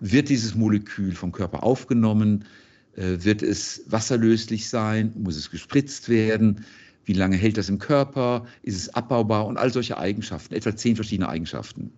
Wird 0.00 0.30
dieses 0.30 0.54
Molekül 0.54 1.12
vom 1.12 1.32
Körper 1.32 1.64
aufgenommen? 1.64 2.46
Äh, 2.96 3.24
wird 3.24 3.42
es 3.42 3.82
wasserlöslich 3.86 4.68
sein? 4.68 5.12
Muss 5.16 5.36
es 5.36 5.50
gespritzt 5.50 6.08
werden? 6.08 6.64
Wie 7.04 7.12
lange 7.12 7.36
hält 7.36 7.56
das 7.56 7.68
im 7.68 7.78
Körper? 7.78 8.46
Ist 8.62 8.76
es 8.76 8.94
abbaubar? 8.94 9.46
Und 9.46 9.58
all 9.58 9.72
solche 9.72 9.98
Eigenschaften, 9.98 10.54
etwa 10.54 10.74
zehn 10.74 10.96
verschiedene 10.96 11.28
Eigenschaften. 11.28 11.92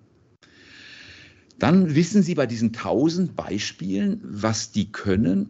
Dann 1.59 1.95
wissen 1.95 2.23
Sie 2.23 2.35
bei 2.35 2.47
diesen 2.47 2.73
tausend 2.73 3.35
Beispielen, 3.35 4.21
was 4.23 4.71
die 4.71 4.93
können, 4.93 5.49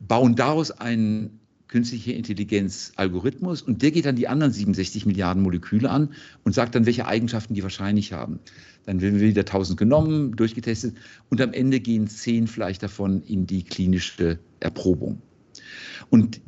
bauen 0.00 0.34
daraus 0.36 0.70
einen 0.70 1.38
künstliche 1.68 2.12
Intelligenz 2.12 2.92
Algorithmus 2.96 3.62
und 3.62 3.82
der 3.82 3.90
geht 3.90 4.06
dann 4.06 4.16
die 4.16 4.28
anderen 4.28 4.52
67 4.52 5.06
Milliarden 5.06 5.42
Moleküle 5.42 5.88
an 5.88 6.10
und 6.44 6.54
sagt 6.54 6.74
dann, 6.74 6.86
welche 6.86 7.06
Eigenschaften 7.06 7.54
die 7.54 7.62
wahrscheinlich 7.62 8.12
haben. 8.12 8.40
Dann 8.86 9.00
werden 9.02 9.20
wieder 9.20 9.42
1000 9.42 9.78
genommen, 9.78 10.34
durchgetestet 10.34 10.96
und 11.28 11.40
am 11.40 11.52
Ende 11.52 11.80
gehen 11.80 12.08
10 12.08 12.46
vielleicht 12.46 12.82
davon 12.82 13.22
in 13.22 13.46
die 13.46 13.64
klinische 13.64 14.38
Erprobung. 14.60 15.22
Und 16.10 16.40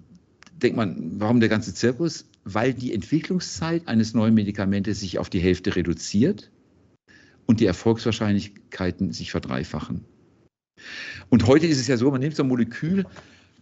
denkt 0.62 0.76
man, 0.76 1.20
warum 1.20 1.40
der 1.40 1.48
ganze 1.48 1.74
Zirkus? 1.74 2.26
Weil 2.44 2.74
die 2.74 2.94
Entwicklungszeit 2.94 3.86
eines 3.88 4.14
neuen 4.14 4.34
Medikamentes 4.34 5.00
sich 5.00 5.18
auf 5.18 5.30
die 5.30 5.40
Hälfte 5.40 5.76
reduziert 5.76 6.50
und 7.46 7.60
die 7.60 7.66
Erfolgswahrscheinlichkeiten 7.66 9.12
sich 9.12 9.30
verdreifachen. 9.30 10.04
Und 11.28 11.46
heute 11.46 11.66
ist 11.66 11.78
es 11.78 11.86
ja 11.86 11.96
so, 11.96 12.10
man 12.10 12.20
nimmt 12.20 12.36
so 12.36 12.42
ein 12.42 12.48
Molekül, 12.48 13.04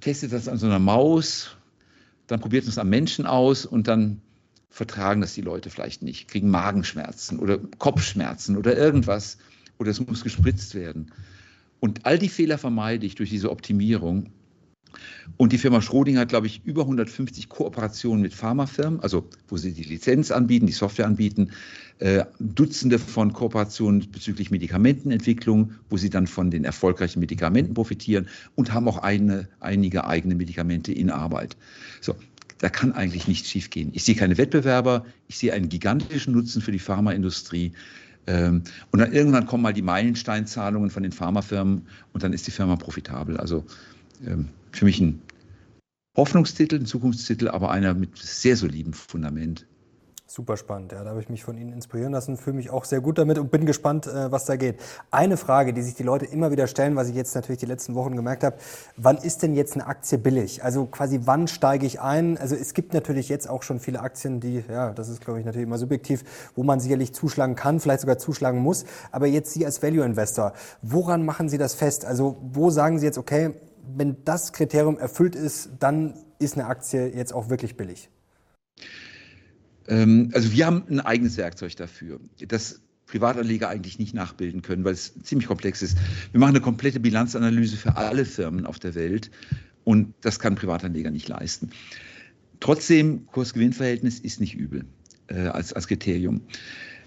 testet 0.01 0.33
das 0.33 0.49
an 0.49 0.59
so 0.59 0.67
einer 0.67 0.79
Maus, 0.79 1.57
dann 2.27 2.41
probiert 2.41 2.67
es 2.67 2.79
am 2.79 2.89
Menschen 2.89 3.27
aus 3.27 3.67
und 3.67 3.89
dann 3.89 4.21
vertragen 4.71 5.21
das 5.21 5.35
die 5.35 5.41
Leute 5.41 5.71
vielleicht 5.71 6.03
nicht, 6.03 6.29
kriegen 6.29 6.51
Magenschmerzen 6.51 7.39
oder 7.39 7.59
Kopfschmerzen 7.79 8.57
oder 8.57 8.77
irgendwas 8.77 9.39
oder 9.79 9.91
es 9.91 10.05
muss 10.07 10.23
gespritzt 10.23 10.75
werden. 10.75 11.13
Und 11.81 12.07
all 12.07 12.19
die 12.19 12.29
Fehler 12.29 12.59
vermeide 12.59 13.07
ich 13.07 13.15
durch 13.15 13.31
diese 13.31 13.51
Optimierung 13.51 14.31
und 15.37 15.53
die 15.53 15.59
Firma 15.59 15.81
Schrödinger 15.81 16.21
hat, 16.21 16.31
glaube 16.31 16.47
ich, 16.47 16.63
über 16.65 16.83
150 16.83 17.49
Kooperationen 17.49 18.23
mit 18.23 18.35
Pharmafirmen, 18.35 19.01
also 19.01 19.29
wo 19.49 19.57
sie 19.57 19.73
die 19.73 19.83
Lizenz 19.83 20.31
anbieten, 20.31 20.67
die 20.67 20.73
Software 20.73 21.07
anbieten, 21.07 21.51
äh, 21.99 22.25
Dutzende 22.39 22.99
von 22.99 23.33
Kooperationen 23.33 24.11
bezüglich 24.11 24.51
Medikamentenentwicklung, 24.51 25.73
wo 25.91 25.97
sie 25.97 26.11
dann 26.11 26.27
von 26.27 26.51
den 26.51 26.65
erfolgreichen 26.65 27.21
Medikamenten 27.21 27.75
profitieren 27.75 28.29
und 28.55 28.73
haben 28.73 28.89
auch 28.89 28.99
eine, 28.99 29.49
einige 29.61 30.07
eigene 30.07 30.35
Medikamente 30.35 30.93
in 30.93 31.11
Arbeit. 31.11 31.57
So, 32.01 32.15
da 32.59 32.69
kann 32.69 32.93
eigentlich 32.93 33.29
nichts 33.29 33.51
schiefgehen. 33.51 33.91
Ich 33.95 34.05
sehe 34.05 34.15
keine 34.15 34.39
Wettbewerber, 34.39 35.05
ich 35.29 35.39
sehe 35.39 35.53
einen 35.53 35.69
gigantischen 35.69 36.33
Nutzen 36.35 36.63
für 36.63 36.73
die 36.73 36.79
Pharmaindustrie. 36.79 37.73
Ähm, 38.27 38.63
und 38.91 38.99
dann 38.99 39.13
irgendwann 39.13 39.47
kommen 39.47 39.63
mal 39.63 39.73
die 39.73 39.83
Meilensteinzahlungen 39.83 40.91
von 40.91 41.03
den 41.03 41.13
Pharmafirmen 41.13 41.87
und 42.13 42.23
dann 42.23 42.33
ist 42.33 42.47
die 42.47 42.51
Firma 42.51 42.77
profitabel. 42.77 43.37
Also 43.37 43.65
ähm, 44.27 44.49
für 44.73 44.85
mich 44.85 45.01
ein 45.01 45.23
Hoffnungstitel, 46.17 46.77
ein 46.77 46.87
Zukunftstitel, 46.87 47.49
aber 47.49 47.71
einer 47.71 47.95
mit 47.95 48.19
sehr 48.19 48.57
solidem 48.57 48.93
Fundament. 48.93 49.67
Super 50.31 50.59
spannend, 50.59 50.93
ja, 50.93 51.03
da 51.05 51.11
habe 51.11 51.23
ich 51.23 51.31
mich 51.31 51.43
von 51.43 51.57
Ihnen 51.57 51.73
inspirieren 51.73 52.13
lassen, 52.13 52.37
fühle 52.37 52.57
mich 52.57 52.69
auch 52.69 52.85
sehr 52.85 53.01
gut 53.01 53.17
damit 53.17 53.39
und 53.39 53.51
bin 53.51 53.65
gespannt, 53.65 54.07
äh, 54.07 54.31
was 54.31 54.45
da 54.45 54.57
geht. 54.57 54.79
Eine 55.11 55.39
Frage, 55.39 55.73
die 55.73 55.81
sich 55.81 55.95
die 55.95 56.03
Leute 56.03 56.27
immer 56.27 56.51
wieder 56.51 56.67
stellen, 56.67 56.97
was 56.97 57.09
ich 57.09 57.15
jetzt 57.15 57.35
natürlich 57.35 57.61
die 57.61 57.67
letzten 57.67 57.95
Wochen 57.95 58.15
gemerkt 58.15 58.45
habe, 58.45 58.59
wann 58.99 59.17
ist 59.17 59.43
denn 59.43 59.55
jetzt 59.55 59.73
eine 59.73 59.87
Aktie 59.87 60.19
billig? 60.19 60.63
Also 60.63 60.85
quasi 60.85 61.21
wann 61.25 61.49
steige 61.49 61.87
ich 61.87 62.03
ein? 62.03 62.37
Also 62.37 62.57
es 62.57 62.75
gibt 62.75 62.93
natürlich 62.93 63.31
jetzt 63.31 63.49
auch 63.49 63.63
schon 63.63 63.81
viele 63.81 64.01
Aktien, 64.01 64.39
die, 64.39 64.63
ja, 64.69 64.93
das 64.93 65.09
ist 65.09 65.23
glaube 65.23 65.41
ich 65.41 65.47
natürlich 65.47 65.67
immer 65.67 65.79
subjektiv, 65.79 66.25
wo 66.55 66.63
man 66.63 66.79
sicherlich 66.79 67.15
zuschlagen 67.15 67.55
kann, 67.55 67.81
vielleicht 67.81 68.03
sogar 68.03 68.19
zuschlagen 68.19 68.59
muss. 68.59 68.85
Aber 69.13 69.29
jetzt 69.29 69.55
Sie 69.55 69.65
als 69.65 69.83
Value 69.83 70.05
Investor, 70.05 70.53
woran 70.83 71.25
machen 71.25 71.49
Sie 71.49 71.57
das 71.57 71.75
fest? 71.75 72.05
Also 72.05 72.37
wo 72.43 72.69
sagen 72.69 72.99
Sie 72.99 73.07
jetzt, 73.07 73.17
okay, 73.17 73.55
wenn 73.97 74.17
das 74.25 74.53
Kriterium 74.53 74.99
erfüllt 74.99 75.35
ist, 75.35 75.71
dann 75.81 76.15
ist 76.39 76.55
eine 76.55 76.67
Aktie 76.67 77.15
jetzt 77.15 77.33
auch 77.33 77.51
wirklich 77.51 77.77
billig? 77.77 78.11
Ähm, 79.89 80.31
also 80.35 80.53
wir 80.53 80.67
haben 80.67 80.85
ein 80.89 81.01
eigenes 81.01 81.37
Werkzeug 81.37 81.77
dafür, 81.77 82.21
das 82.47 82.81
Privatanleger 83.07 83.69
eigentlich 83.69 83.99
nicht 83.99 84.15
nachbilden 84.15 84.63
können, 84.63 84.85
weil 84.85 84.93
es 84.93 85.15
ziemlich 85.23 85.49
komplex 85.49 85.83
ist. 85.83 85.97
Wir 86.33 86.41
machen 86.41 86.51
eine 86.51 86.61
komplette 86.61 87.01
Bilanzanalyse 87.01 87.77
für 87.77 87.97
alle 87.97 88.25
Firmen 88.25 88.67
auf 88.67 88.79
der 88.79 88.95
Welt 88.95 89.31
und 89.85 90.15
das 90.21 90.39
kann 90.39 90.55
Privatanleger 90.55 91.11
nicht 91.11 91.29
leisten. 91.29 91.71
Trotzdem, 92.61 93.27
Kurs-Gewinn-Verhältnis 93.27 94.19
ist 94.19 94.41
nicht 94.41 94.55
übel 94.55 94.85
äh, 95.29 95.47
als, 95.47 95.73
als 95.73 95.89
Kriterium. 95.89 96.43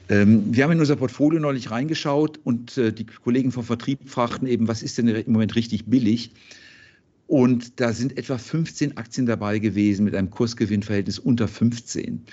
Ähm, 0.09 0.45
wir 0.53 0.63
haben 0.63 0.71
in 0.71 0.79
unser 0.79 0.95
Portfolio 0.95 1.39
neulich 1.39 1.69
reingeschaut 1.69 2.39
und 2.43 2.77
äh, 2.77 2.91
die 2.91 3.05
Kollegen 3.05 3.51
vom 3.51 3.63
Vertrieb 3.63 4.09
fragten 4.09 4.47
eben, 4.47 4.67
was 4.67 4.81
ist 4.81 4.97
denn 4.97 5.07
im 5.07 5.31
Moment 5.31 5.55
richtig 5.55 5.85
billig? 5.85 6.31
Und 7.31 7.79
da 7.79 7.93
sind 7.93 8.17
etwa 8.17 8.37
15 8.37 8.97
Aktien 8.97 9.25
dabei 9.25 9.59
gewesen 9.59 10.03
mit 10.03 10.13
einem 10.15 10.31
Kursgewinnverhältnis 10.31 11.17
unter 11.17 11.47
15. 11.47 12.25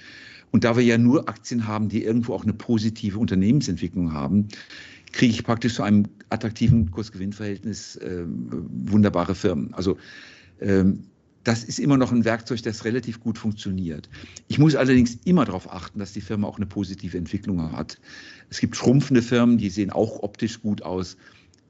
Und 0.51 0.65
da 0.65 0.77
wir 0.77 0.83
ja 0.83 0.99
nur 0.99 1.29
Aktien 1.29 1.69
haben, 1.69 1.89
die 1.89 2.03
irgendwo 2.03 2.35
auch 2.35 2.43
eine 2.43 2.53
positive 2.53 3.17
Unternehmensentwicklung 3.17 4.13
haben, 4.13 4.49
kriege 5.13 5.33
ich 5.33 5.45
praktisch 5.45 5.75
zu 5.75 5.85
einem 5.85 6.07
attraktiven 6.31 6.91
Kursgewinnverhältnis 6.91 7.95
äh, 7.95 8.25
wunderbare 8.27 9.37
Firmen. 9.37 9.73
Also 9.73 9.99
ähm, 10.61 11.05
das 11.45 11.63
ist 11.63 11.79
immer 11.79 11.97
noch 11.97 12.11
ein 12.11 12.25
Werkzeug, 12.25 12.61
das 12.65 12.85
relativ 12.85 13.21
gut 13.21 13.39
funktioniert. 13.39 14.09
Ich 14.49 14.59
muss 14.59 14.75
allerdings 14.75 15.17
immer 15.23 15.45
darauf 15.45 15.73
achten, 15.73 16.01
dass 16.01 16.13
die 16.13 16.21
Firma 16.21 16.49
auch 16.49 16.57
eine 16.57 16.67
positive 16.67 17.17
Entwicklung 17.17 17.71
hat. 17.71 18.01
Es 18.51 18.59
gibt 18.59 18.75
schrumpfende 18.75 19.23
Firmen, 19.23 19.59
die 19.59 19.71
sehen 19.71 19.93
auch 19.93 20.25
optisch 20.25 20.61
gut 20.61 20.83
aus, 20.83 21.17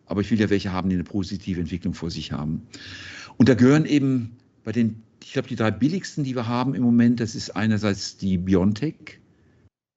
aber 0.09 0.21
ich 0.21 0.31
will 0.31 0.41
ja 0.41 0.51
welche 0.51 0.73
haben, 0.73 0.89
die 0.89 0.97
eine 0.97 1.05
positive 1.05 1.61
Entwicklung 1.61 1.95
vor 1.95 2.11
sich 2.11 2.33
haben. 2.33 2.63
Und 3.37 3.49
da 3.49 3.55
gehören 3.55 3.85
eben 3.85 4.37
bei 4.65 4.73
den 4.73 5.03
ich 5.29 5.35
glaube, 5.35 5.49
die 5.49 5.57
drei 5.57 5.71
billigsten, 5.71 6.25
die 6.25 6.35
wir 6.35 6.47
haben 6.47 6.75
im 6.75 6.83
Moment, 6.83 7.21
das 7.21 7.35
ist 7.35 7.51
einerseits 7.51 8.17
die 8.17 8.39
Biontech. 8.39 9.21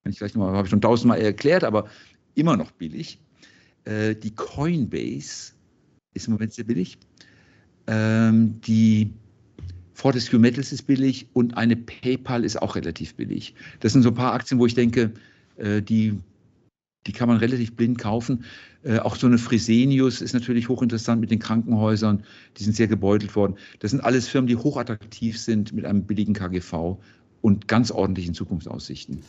Kann 0.03 0.11
ich 0.11 0.17
gleich 0.17 0.33
nochmal, 0.33 0.53
habe 0.53 0.67
ich 0.67 0.69
schon 0.69 0.81
tausendmal 0.81 1.21
erklärt, 1.21 1.63
aber 1.63 1.87
immer 2.35 2.57
noch 2.57 2.71
billig. 2.71 3.19
Äh, 3.85 4.15
die 4.15 4.31
Coinbase 4.31 5.53
ist 6.13 6.27
im 6.27 6.33
Moment 6.33 6.53
sehr 6.53 6.65
billig. 6.65 6.97
Ähm, 7.87 8.59
die 8.61 9.13
Fortescue 9.93 10.39
Metals 10.39 10.71
ist 10.71 10.83
billig 10.83 11.27
und 11.33 11.55
eine 11.55 11.75
PayPal 11.75 12.43
ist 12.43 12.61
auch 12.61 12.75
relativ 12.75 13.15
billig. 13.15 13.55
Das 13.79 13.93
sind 13.93 14.01
so 14.01 14.09
ein 14.09 14.15
paar 14.15 14.33
Aktien, 14.33 14.59
wo 14.59 14.65
ich 14.65 14.75
denke, 14.75 15.13
äh, 15.57 15.81
die 15.81 16.19
die 17.07 17.11
kann 17.11 17.27
man 17.27 17.37
relativ 17.37 17.75
blind 17.75 17.97
kaufen. 17.97 18.45
Äh, 18.83 18.99
auch 18.99 19.15
so 19.15 19.27
eine 19.27 19.37
Fresenius 19.37 20.21
ist 20.21 20.33
natürlich 20.33 20.69
hochinteressant 20.69 21.19
mit 21.19 21.31
den 21.31 21.39
Krankenhäusern. 21.39 22.23
Die 22.57 22.63
sind 22.63 22.75
sehr 22.75 22.87
gebeutelt 22.87 23.35
worden. 23.35 23.55
Das 23.79 23.91
sind 23.91 24.01
alles 24.01 24.27
Firmen, 24.27 24.47
die 24.47 24.55
hochattraktiv 24.55 25.39
sind 25.39 25.73
mit 25.73 25.85
einem 25.85 26.03
billigen 26.05 26.33
KGV 26.33 26.97
und 27.41 27.67
ganz 27.67 27.91
ordentlichen 27.91 28.33
Zukunftsaussichten. 28.33 29.21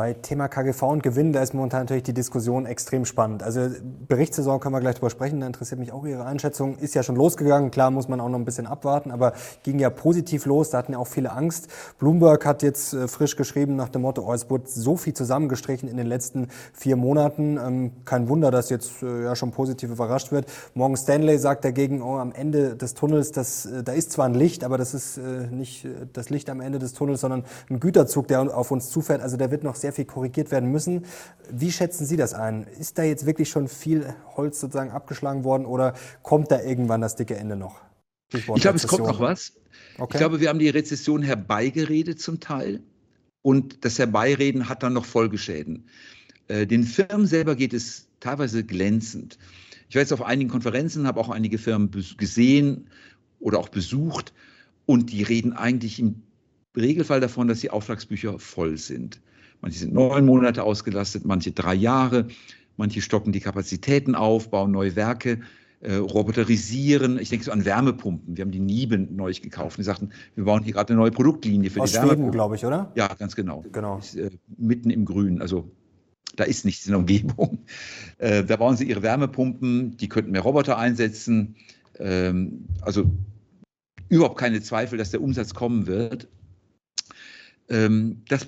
Bei 0.00 0.14
Thema 0.14 0.48
KGV 0.48 0.82
und 0.84 1.02
Gewinn, 1.02 1.34
da 1.34 1.42
ist 1.42 1.52
momentan 1.52 1.82
natürlich 1.82 2.04
die 2.04 2.14
Diskussion 2.14 2.64
extrem 2.64 3.04
spannend. 3.04 3.42
Also 3.42 3.68
Berichtssaison 4.08 4.58
können 4.58 4.74
wir 4.74 4.80
gleich 4.80 4.94
drüber 4.94 5.10
sprechen, 5.10 5.40
da 5.40 5.46
interessiert 5.46 5.78
mich 5.78 5.92
auch 5.92 6.06
Ihre 6.06 6.24
Einschätzung. 6.24 6.78
Ist 6.78 6.94
ja 6.94 7.02
schon 7.02 7.16
losgegangen, 7.16 7.70
klar 7.70 7.90
muss 7.90 8.08
man 8.08 8.18
auch 8.18 8.30
noch 8.30 8.38
ein 8.38 8.46
bisschen 8.46 8.66
abwarten, 8.66 9.10
aber 9.10 9.34
ging 9.62 9.78
ja 9.78 9.90
positiv 9.90 10.46
los, 10.46 10.70
da 10.70 10.78
hatten 10.78 10.92
ja 10.92 10.98
auch 10.98 11.06
viele 11.06 11.32
Angst. 11.32 11.68
Bloomberg 11.98 12.46
hat 12.46 12.62
jetzt 12.62 12.94
äh, 12.94 13.08
frisch 13.08 13.36
geschrieben 13.36 13.76
nach 13.76 13.90
dem 13.90 14.00
Motto, 14.00 14.22
oh, 14.26 14.32
es 14.32 14.48
wurde 14.48 14.70
so 14.70 14.96
viel 14.96 15.12
zusammengestrichen 15.12 15.86
in 15.86 15.98
den 15.98 16.06
letzten 16.06 16.48
vier 16.72 16.96
Monaten. 16.96 17.58
Ähm, 17.58 17.92
kein 18.06 18.30
Wunder, 18.30 18.50
dass 18.50 18.70
jetzt 18.70 19.02
äh, 19.02 19.24
ja 19.24 19.36
schon 19.36 19.50
positiv 19.50 19.90
überrascht 19.90 20.32
wird. 20.32 20.46
Morgan 20.72 20.96
Stanley 20.96 21.36
sagt 21.36 21.62
dagegen, 21.62 22.00
oh, 22.00 22.16
am 22.16 22.32
Ende 22.32 22.74
des 22.74 22.94
Tunnels, 22.94 23.32
das, 23.32 23.66
äh, 23.66 23.82
da 23.82 23.92
ist 23.92 24.12
zwar 24.12 24.24
ein 24.24 24.34
Licht, 24.34 24.64
aber 24.64 24.78
das 24.78 24.94
ist 24.94 25.20
nicht 25.50 25.86
das 26.14 26.30
Licht 26.30 26.48
am 26.48 26.62
Ende 26.62 26.78
des 26.78 26.94
Tunnels, 26.94 27.20
sondern 27.20 27.44
ein 27.68 27.80
Güterzug, 27.80 28.28
der 28.28 28.56
auf 28.56 28.70
uns 28.70 28.88
zufährt. 28.88 29.20
Also 29.20 29.36
der 29.36 29.50
wird 29.50 29.62
noch 29.62 29.74
sehr 29.74 29.89
sehr 29.90 29.92
viel 29.92 30.04
korrigiert 30.04 30.50
werden 30.50 30.70
müssen. 30.70 31.04
Wie 31.50 31.72
schätzen 31.72 32.06
Sie 32.06 32.16
das 32.16 32.32
ein? 32.32 32.64
Ist 32.78 32.98
da 32.98 33.02
jetzt 33.02 33.26
wirklich 33.26 33.48
schon 33.48 33.66
viel 33.66 34.14
Holz 34.36 34.60
sozusagen 34.60 34.90
abgeschlagen 34.90 35.42
worden 35.44 35.66
oder 35.66 35.94
kommt 36.22 36.50
da 36.50 36.62
irgendwann 36.62 37.00
das 37.00 37.16
dicke 37.16 37.36
Ende 37.36 37.56
noch? 37.56 37.80
Ich 38.32 38.44
glaube, 38.44 38.76
es 38.76 38.86
kommt 38.86 39.06
noch 39.06 39.20
was. 39.20 39.54
Okay. 39.98 40.14
Ich 40.14 40.18
glaube, 40.18 40.40
wir 40.40 40.48
haben 40.48 40.60
die 40.60 40.68
Rezession 40.68 41.22
herbeigeredet 41.22 42.20
zum 42.20 42.38
Teil 42.38 42.80
und 43.42 43.84
das 43.84 43.98
Herbeireden 43.98 44.68
hat 44.68 44.84
dann 44.84 44.92
noch 44.92 45.04
Folgeschäden. 45.04 45.88
Äh, 46.46 46.66
den 46.66 46.84
Firmen 46.84 47.26
selber 47.26 47.56
geht 47.56 47.74
es 47.74 48.06
teilweise 48.20 48.62
glänzend. 48.62 49.38
Ich 49.88 49.96
war 49.96 50.02
jetzt 50.02 50.12
auf 50.12 50.22
einigen 50.22 50.50
Konferenzen, 50.50 51.08
habe 51.08 51.18
auch 51.18 51.30
einige 51.30 51.58
Firmen 51.58 51.90
gesehen 52.16 52.86
oder 53.40 53.58
auch 53.58 53.68
besucht 53.68 54.32
und 54.86 55.10
die 55.10 55.24
reden 55.24 55.52
eigentlich 55.52 55.98
im 55.98 56.22
Regelfall 56.76 57.20
davon, 57.20 57.48
dass 57.48 57.60
die 57.60 57.70
Auftragsbücher 57.70 58.38
voll 58.38 58.76
sind. 58.76 59.20
Manche 59.60 59.78
sind 59.78 59.92
neun 59.92 60.24
Monate 60.24 60.62
ausgelastet, 60.62 61.24
manche 61.24 61.52
drei 61.52 61.74
Jahre. 61.74 62.26
Manche 62.76 63.02
stocken 63.02 63.32
die 63.32 63.40
Kapazitäten 63.40 64.14
auf, 64.14 64.50
bauen 64.50 64.70
neue 64.70 64.96
Werke, 64.96 65.40
äh, 65.80 65.96
roboterisieren. 65.96 67.18
Ich 67.18 67.28
denke 67.28 67.44
so 67.44 67.52
an 67.52 67.64
Wärmepumpen. 67.64 68.36
Wir 68.36 68.42
haben 68.42 68.50
die 68.50 68.60
Nieben 68.60 69.16
neu 69.16 69.32
gekauft. 69.32 69.78
Die 69.78 69.82
sagten, 69.82 70.10
wir 70.34 70.44
bauen 70.44 70.62
hier 70.62 70.72
gerade 70.72 70.92
eine 70.92 71.00
neue 71.00 71.10
Produktlinie 71.10 71.70
für 71.70 71.80
Aus 71.80 71.92
die 71.92 71.98
Wärmepumpen. 71.98 72.32
glaube 72.32 72.56
ich, 72.56 72.64
oder? 72.64 72.92
Ja, 72.94 73.08
ganz 73.08 73.36
genau. 73.36 73.64
genau. 73.72 73.98
Ist, 73.98 74.16
äh, 74.16 74.30
mitten 74.56 74.90
im 74.90 75.04
Grün. 75.04 75.40
Also 75.40 75.70
da 76.36 76.44
ist 76.44 76.64
nichts 76.64 76.86
in 76.86 76.92
der 76.92 76.98
Umgebung. 77.00 77.58
Äh, 78.18 78.44
da 78.44 78.56
bauen 78.56 78.76
sie 78.76 78.84
ihre 78.84 79.02
Wärmepumpen. 79.02 79.96
Die 79.96 80.10
könnten 80.10 80.32
mehr 80.32 80.42
Roboter 80.42 80.76
einsetzen. 80.76 81.56
Ähm, 81.98 82.66
also 82.82 83.10
überhaupt 84.10 84.38
keine 84.38 84.60
Zweifel, 84.60 84.98
dass 84.98 85.10
der 85.10 85.22
Umsatz 85.22 85.54
kommen 85.54 85.86
wird. 85.86 86.28
Ähm, 87.70 88.20
das 88.28 88.46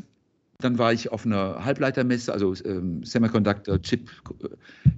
dann 0.62 0.78
war 0.78 0.92
ich 0.92 1.12
auf 1.12 1.26
einer 1.26 1.64
Halbleitermesse, 1.64 2.32
also 2.32 2.54
ähm, 2.64 3.04
Semiconductor, 3.04 3.80
Chip. 3.82 4.10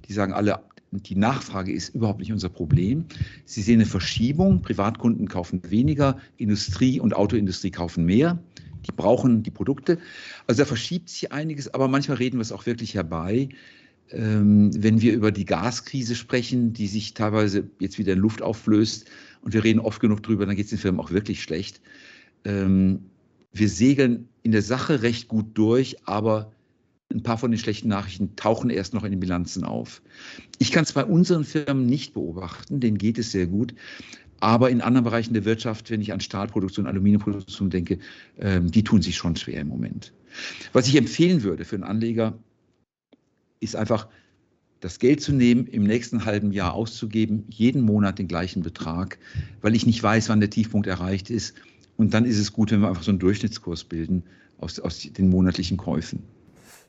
Die 0.09 0.12
sagen 0.12 0.33
alle, 0.33 0.61
die 0.90 1.16
Nachfrage 1.16 1.73
ist 1.73 1.94
überhaupt 1.94 2.21
nicht 2.21 2.33
unser 2.33 2.49
Problem. 2.49 3.04
Sie 3.44 3.62
sehen 3.62 3.80
eine 3.80 3.87
Verschiebung. 3.87 4.62
Privatkunden 4.62 5.28
kaufen 5.28 5.61
weniger, 5.68 6.18
Industrie 6.37 7.00
und 7.00 7.14
Autoindustrie 7.14 7.71
kaufen 7.71 8.04
mehr. 8.04 8.38
Die 8.87 8.92
brauchen 8.92 9.42
die 9.42 9.50
Produkte. 9.50 9.99
Also 10.47 10.62
da 10.62 10.66
verschiebt 10.66 11.09
sich 11.09 11.33
einiges, 11.33 11.73
aber 11.73 11.88
manchmal 11.88 12.18
reden 12.18 12.37
wir 12.37 12.42
es 12.42 12.52
auch 12.52 12.66
wirklich 12.66 12.94
herbei. 12.94 13.49
Ähm, 14.11 14.71
wenn 14.83 15.00
wir 15.00 15.14
über 15.14 15.33
die 15.33 15.47
Gaskrise 15.47 16.14
sprechen, 16.14 16.75
die 16.75 16.87
sich 16.87 17.14
teilweise 17.14 17.68
jetzt 17.80 17.99
wieder 17.99 18.12
in 18.12 18.18
Luft 18.18 18.42
auflöst 18.42 19.11
und 19.40 19.54
wir 19.54 19.64
reden 19.64 19.80
oft 19.80 20.00
genug 20.00 20.23
drüber, 20.23 20.47
dann 20.47 20.56
geht 20.56 20.66
es 20.66 20.71
den 20.71 20.78
Firmen 20.78 21.00
auch 21.00 21.11
wirklich 21.11 21.42
schlecht. 21.42 21.80
Ähm, 22.44 23.06
wir 23.54 23.68
segeln 23.68 24.28
in 24.42 24.52
der 24.52 24.62
Sache 24.62 25.02
recht 25.02 25.28
gut 25.28 25.56
durch, 25.56 25.96
aber 26.06 26.52
ein 27.12 27.23
paar 27.23 27.38
von 27.38 27.50
den 27.50 27.58
schlechten 27.58 27.88
Nachrichten 27.88 28.34
tauchen 28.37 28.68
erst 28.68 28.92
noch 28.92 29.04
in 29.04 29.12
den 29.12 29.20
Bilanzen 29.20 29.64
auf. 29.64 30.02
Ich 30.58 30.73
kann 30.73 30.84
es 30.84 30.92
bei 30.92 31.04
unseren 31.04 31.44
Firmen 31.44 31.87
nicht 31.87 32.14
beobachten, 32.14 32.80
denen 32.80 32.99
geht 32.99 33.18
es 33.18 33.30
sehr 33.30 33.46
gut. 33.46 33.75
Aber 34.40 34.68
in 34.68 34.80
anderen 34.80 35.04
Bereichen 35.04 35.32
der 35.32 35.44
Wirtschaft, 35.44 35.90
wenn 35.90 36.00
ich 36.00 36.12
an 36.12 36.20
Stahlproduktion, 36.20 36.87
Aluminiumproduktion 36.87 37.70
denke, 37.70 37.99
ähm, 38.38 38.70
die 38.70 38.82
tun 38.82 39.00
sich 39.00 39.16
schon 39.16 39.37
schwer 39.37 39.61
im 39.61 39.68
Moment. 39.68 40.12
Was 40.73 40.88
ich 40.88 40.96
empfehlen 40.96 41.44
würde 41.44 41.64
für 41.64 41.76
einen 41.76 41.84
Anleger, 41.84 42.37
ist 43.61 43.76
einfach 43.76 44.08
das 44.80 44.99
Geld 44.99 45.23
zu 45.23 45.32
nehmen, 45.32 45.66
im 45.66 45.84
nächsten 45.84 46.26
halben 46.26 46.52
Jahr 46.52 46.75
auszugeben, 46.75 47.44
jeden 47.49 47.82
Monat 47.82 48.18
den 48.18 48.28
gleichen 48.28 48.62
Betrag, 48.62 49.18
weil 49.62 49.75
ich 49.75 49.87
nicht 49.87 50.02
weiß, 50.02 50.28
wann 50.28 50.40
der 50.40 50.50
Tiefpunkt 50.50 50.88
erreicht 50.88 51.30
ist 51.30 51.54
und 51.97 52.15
dann 52.15 52.25
ist 52.25 52.39
es 52.39 52.53
gut, 52.53 52.71
wenn 52.71 52.81
wir 52.81 52.89
einfach 52.89 53.03
so 53.03 53.11
einen 53.11 53.19
Durchschnittskurs 53.19 53.85
bilden 53.85 54.25
aus, 54.59 54.81
aus 54.81 55.01
den 55.01 55.29
monatlichen 55.29 55.77
Käufen. 55.77 56.23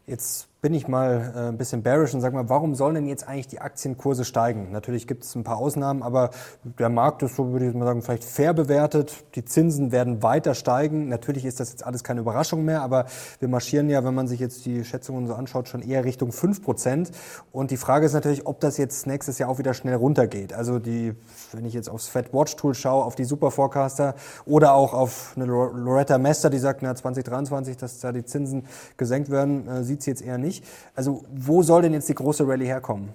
Jetzt 0.08 0.48
bin 0.66 0.74
ich 0.74 0.88
mal 0.88 1.32
äh, 1.36 1.40
ein 1.50 1.60
bisschen 1.60 1.84
bearish 1.84 2.16
und 2.16 2.22
sage 2.22 2.36
mal, 2.36 2.50
warum 2.50 2.74
sollen 2.74 2.96
denn 2.96 3.06
jetzt 3.06 3.28
eigentlich 3.28 3.46
die 3.46 3.62
Aktienkurse 3.62 4.26
steigen? 4.26 4.72
Natürlich 4.72 5.06
gibt 5.06 5.24
es 5.24 5.36
ein 5.36 5.44
paar 5.44 5.58
Ausnahmen, 5.58 6.02
aber 6.02 6.32
der 6.64 6.90
Markt 6.90 7.22
ist, 7.22 7.36
so 7.36 7.52
würde 7.52 7.68
ich 7.68 7.76
mal 7.76 7.86
sagen, 7.86 8.02
vielleicht 8.02 8.24
fair 8.24 8.52
bewertet. 8.56 9.26
Die 9.36 9.46
Zinsen 9.46 9.92
werden 9.92 10.24
weiter 10.24 10.56
steigen. 10.56 11.08
Natürlich 11.08 11.46
ist 11.46 11.60
das 11.60 11.70
jetzt 11.70 11.86
alles 11.86 12.04
keine 12.04 12.22
Überraschung 12.22 12.66
mehr, 12.66 12.82
aber 12.82 13.06
wir 13.38 13.48
marschieren 13.48 13.92
ja, 13.92 14.04
wenn 14.04 14.16
man 14.16 14.28
sich 14.28 14.40
jetzt 14.40 14.66
die 14.66 14.84
Schätzungen 14.84 15.28
so 15.28 15.36
anschaut, 15.36 15.68
schon 15.68 15.84
eher 15.84 16.04
Richtung 16.04 16.32
5 16.32 16.64
Prozent. 16.64 17.12
Und 17.52 17.70
die 17.70 17.78
Frage 17.78 18.08
ist 18.08 18.14
natürlich, 18.14 18.48
ob 18.48 18.60
das 18.60 18.78
jetzt 18.78 19.06
nächstes 19.06 19.38
Jahr 19.38 19.50
auch 19.50 19.60
wieder 19.60 19.76
schnell 19.76 19.94
runtergeht. 19.94 20.52
Also 20.52 20.80
die, 20.80 21.14
wenn 21.52 21.66
ich 21.66 21.76
jetzt 21.76 21.92
aufs 21.92 22.08
Fed 22.08 22.34
Watch 22.34 22.56
Tool 22.56 22.74
schaue, 22.74 23.06
auf 23.06 23.14
die 23.14 23.26
Super 23.26 23.52
Forecaster 23.52 24.16
oder 24.48 24.74
auch 24.74 24.96
auf 24.96 25.34
eine 25.36 25.46
Loretta 25.46 26.18
Mester, 26.18 26.50
die 26.50 26.58
sagt, 26.58 26.82
na 26.82 26.96
2023, 26.96 27.78
dass 27.78 28.00
da 28.00 28.12
die 28.12 28.26
Zinsen 28.26 28.66
gesenkt 28.98 29.30
werden, 29.30 29.68
äh, 29.68 29.84
sieht 29.84 30.02
sie 30.02 30.10
jetzt 30.10 30.24
eher 30.24 30.40
nicht. 30.56 30.66
Also 30.96 31.26
wo 31.32 31.64
soll 31.64 31.82
denn 31.84 31.94
jetzt 31.94 32.10
die 32.10 32.16
große 32.16 32.48
Rallye 32.48 32.66
herkommen? 32.66 33.10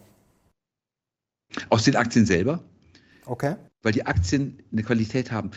Aus 1.69 1.85
den 1.85 1.97
Aktien 1.97 2.27
selber. 2.27 2.63
Okay. 3.27 3.57
Weil 3.83 3.93
die 3.93 4.07
Aktien 4.07 4.59
eine 4.73 4.83
Qualität 4.83 5.33
haben. 5.33 5.51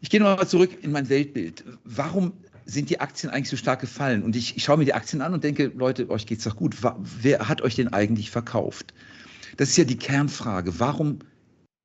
Ich 0.00 0.10
gehe 0.10 0.20
nochmal 0.20 0.46
zurück 0.46 0.70
in 0.82 0.92
mein 0.92 1.08
Weltbild. 1.08 1.64
Warum 1.84 2.32
sind 2.64 2.90
die 2.90 3.00
Aktien 3.00 3.32
eigentlich 3.32 3.48
so 3.48 3.56
stark 3.56 3.80
gefallen? 3.80 4.22
Und 4.22 4.36
ich, 4.36 4.56
ich 4.56 4.62
schaue 4.62 4.78
mir 4.78 4.84
die 4.84 4.94
Aktien 4.94 5.22
an 5.22 5.34
und 5.34 5.42
denke, 5.42 5.72
Leute, 5.74 6.08
euch 6.10 6.26
geht 6.26 6.38
es 6.38 6.44
doch 6.44 6.56
gut. 6.56 6.76
Wer 7.20 7.48
hat 7.48 7.62
euch 7.62 7.74
denn 7.74 7.88
eigentlich 7.88 8.30
verkauft? 8.30 8.94
Das 9.56 9.70
ist 9.70 9.76
ja 9.76 9.84
die 9.84 9.96
Kernfrage. 9.96 10.78
Warum 10.78 11.18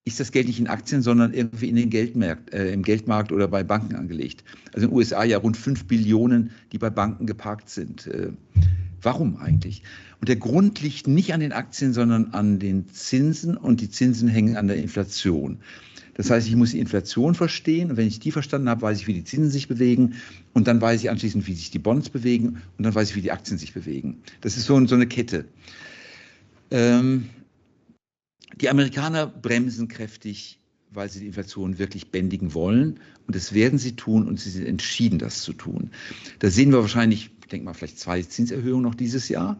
ist 0.06 0.20
das 0.20 0.32
Geld 0.32 0.48
nicht 0.48 0.60
in 0.60 0.68
Aktien, 0.68 1.02
sondern 1.02 1.34
irgendwie 1.34 1.70
in 1.70 1.76
den 1.76 1.90
Geldmarkt, 1.90 2.54
äh, 2.54 2.72
im 2.72 2.84
Geldmarkt 2.84 3.32
oder 3.32 3.48
bei 3.48 3.64
Banken 3.64 3.96
angelegt? 3.96 4.44
Also 4.74 4.86
in 4.86 4.92
den 4.92 4.98
USA 4.98 5.24
ja 5.24 5.38
rund 5.38 5.58
5 5.58 5.86
Billionen, 5.86 6.52
die 6.72 6.78
bei 6.78 6.90
Banken 6.90 7.26
geparkt 7.26 7.70
sind. 7.70 8.08
Äh, 8.08 8.34
warum 9.04 9.38
eigentlich? 9.38 9.84
Und 10.20 10.30
der 10.30 10.36
Grund 10.36 10.82
liegt 10.82 11.08
nicht 11.08 11.34
an 11.34 11.40
den 11.40 11.52
Aktien, 11.52 11.94
sondern 11.94 12.34
an 12.34 12.60
den 12.60 12.88
Zinsen 12.90 13.58
und 13.58 13.82
die 13.82 13.90
Zinsen 13.90 14.28
hängen 14.28 14.56
an 14.56 14.68
der 14.68 14.78
Inflation. 14.78 15.60
Das 16.16 16.30
heißt, 16.30 16.48
ich 16.48 16.56
muss 16.56 16.72
die 16.72 16.80
Inflation 16.80 17.34
verstehen 17.36 17.90
und 17.90 17.98
wenn 17.98 18.08
ich 18.08 18.20
die 18.20 18.32
verstanden 18.32 18.70
habe, 18.70 18.84
weiß 18.84 19.00
ich, 19.00 19.08
wie 19.08 19.14
die 19.14 19.24
Zinsen 19.24 19.50
sich 19.50 19.68
bewegen 19.68 20.16
und 20.54 20.68
dann 20.68 20.80
weiß 20.80 21.02
ich 21.02 21.10
anschließend, 21.10 21.48
wie 21.48 21.56
sich 21.56 21.72
die 21.72 21.80
Bonds 21.80 22.10
bewegen 22.10 22.62
und 22.78 22.84
dann 22.84 22.94
weiß 22.94 23.10
ich, 23.10 23.16
wie 23.16 23.22
die 23.22 23.32
Aktien 23.32 23.58
sich 23.58 23.74
bewegen. 23.74 24.22
Das 24.42 24.56
ist 24.56 24.66
so, 24.66 24.86
so 24.86 24.96
eine 24.96 25.08
Kette. 25.08 25.46
Ähm, 26.70 27.30
die 28.56 28.70
Amerikaner 28.70 29.26
bremsen 29.26 29.88
kräftig, 29.88 30.60
weil 30.94 31.10
sie 31.10 31.20
die 31.20 31.28
Inflation 31.28 31.80
wirklich 31.80 32.12
bändigen 32.12 32.54
wollen 32.54 33.00
und 33.28 33.36
das 33.36 33.54
werden 33.54 33.80
sie 33.80 33.96
tun 33.96 34.28
und 34.28 34.40
sie 34.40 34.50
sind 34.50 34.66
entschieden, 34.66 35.20
das 35.20 35.42
zu 35.42 35.54
tun. 35.54 35.92
Da 36.40 36.50
sehen 36.50 36.72
wir 36.72 36.80
wahrscheinlich, 36.80 37.32
ich 37.42 37.48
denke 37.48 37.66
mal, 37.66 37.74
vielleicht 37.74 38.00
zwei 38.00 38.22
Zinserhöhungen 38.22 38.84
noch 38.84 38.96
dieses 38.96 39.30
Jahr. 39.30 39.60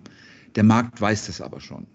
Der 0.56 0.64
Markt 0.64 1.02
weiß 1.02 1.28
das 1.28 1.42
aber 1.42 1.60
schon. 1.60 1.88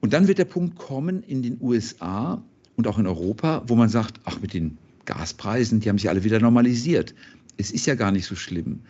Und 0.00 0.12
dann 0.12 0.28
wird 0.28 0.38
der 0.38 0.44
Punkt 0.46 0.76
kommen 0.76 1.22
in 1.22 1.42
den 1.42 1.58
USA, 1.60 2.42
und 2.80 2.86
auch 2.86 2.98
in 2.98 3.06
Europa, 3.06 3.62
wo 3.66 3.74
man 3.74 3.90
sagt, 3.90 4.20
ach 4.24 4.40
mit 4.40 4.54
den 4.54 4.78
Gaspreisen, 5.04 5.80
die 5.80 5.90
haben 5.90 5.98
sich 5.98 6.08
alle 6.08 6.24
wieder 6.24 6.40
normalisiert. 6.40 7.14
Es 7.58 7.70
ist 7.70 7.84
ja 7.84 7.94
gar 7.94 8.10
nicht 8.10 8.24
so 8.24 8.36
schlimm. 8.36 8.80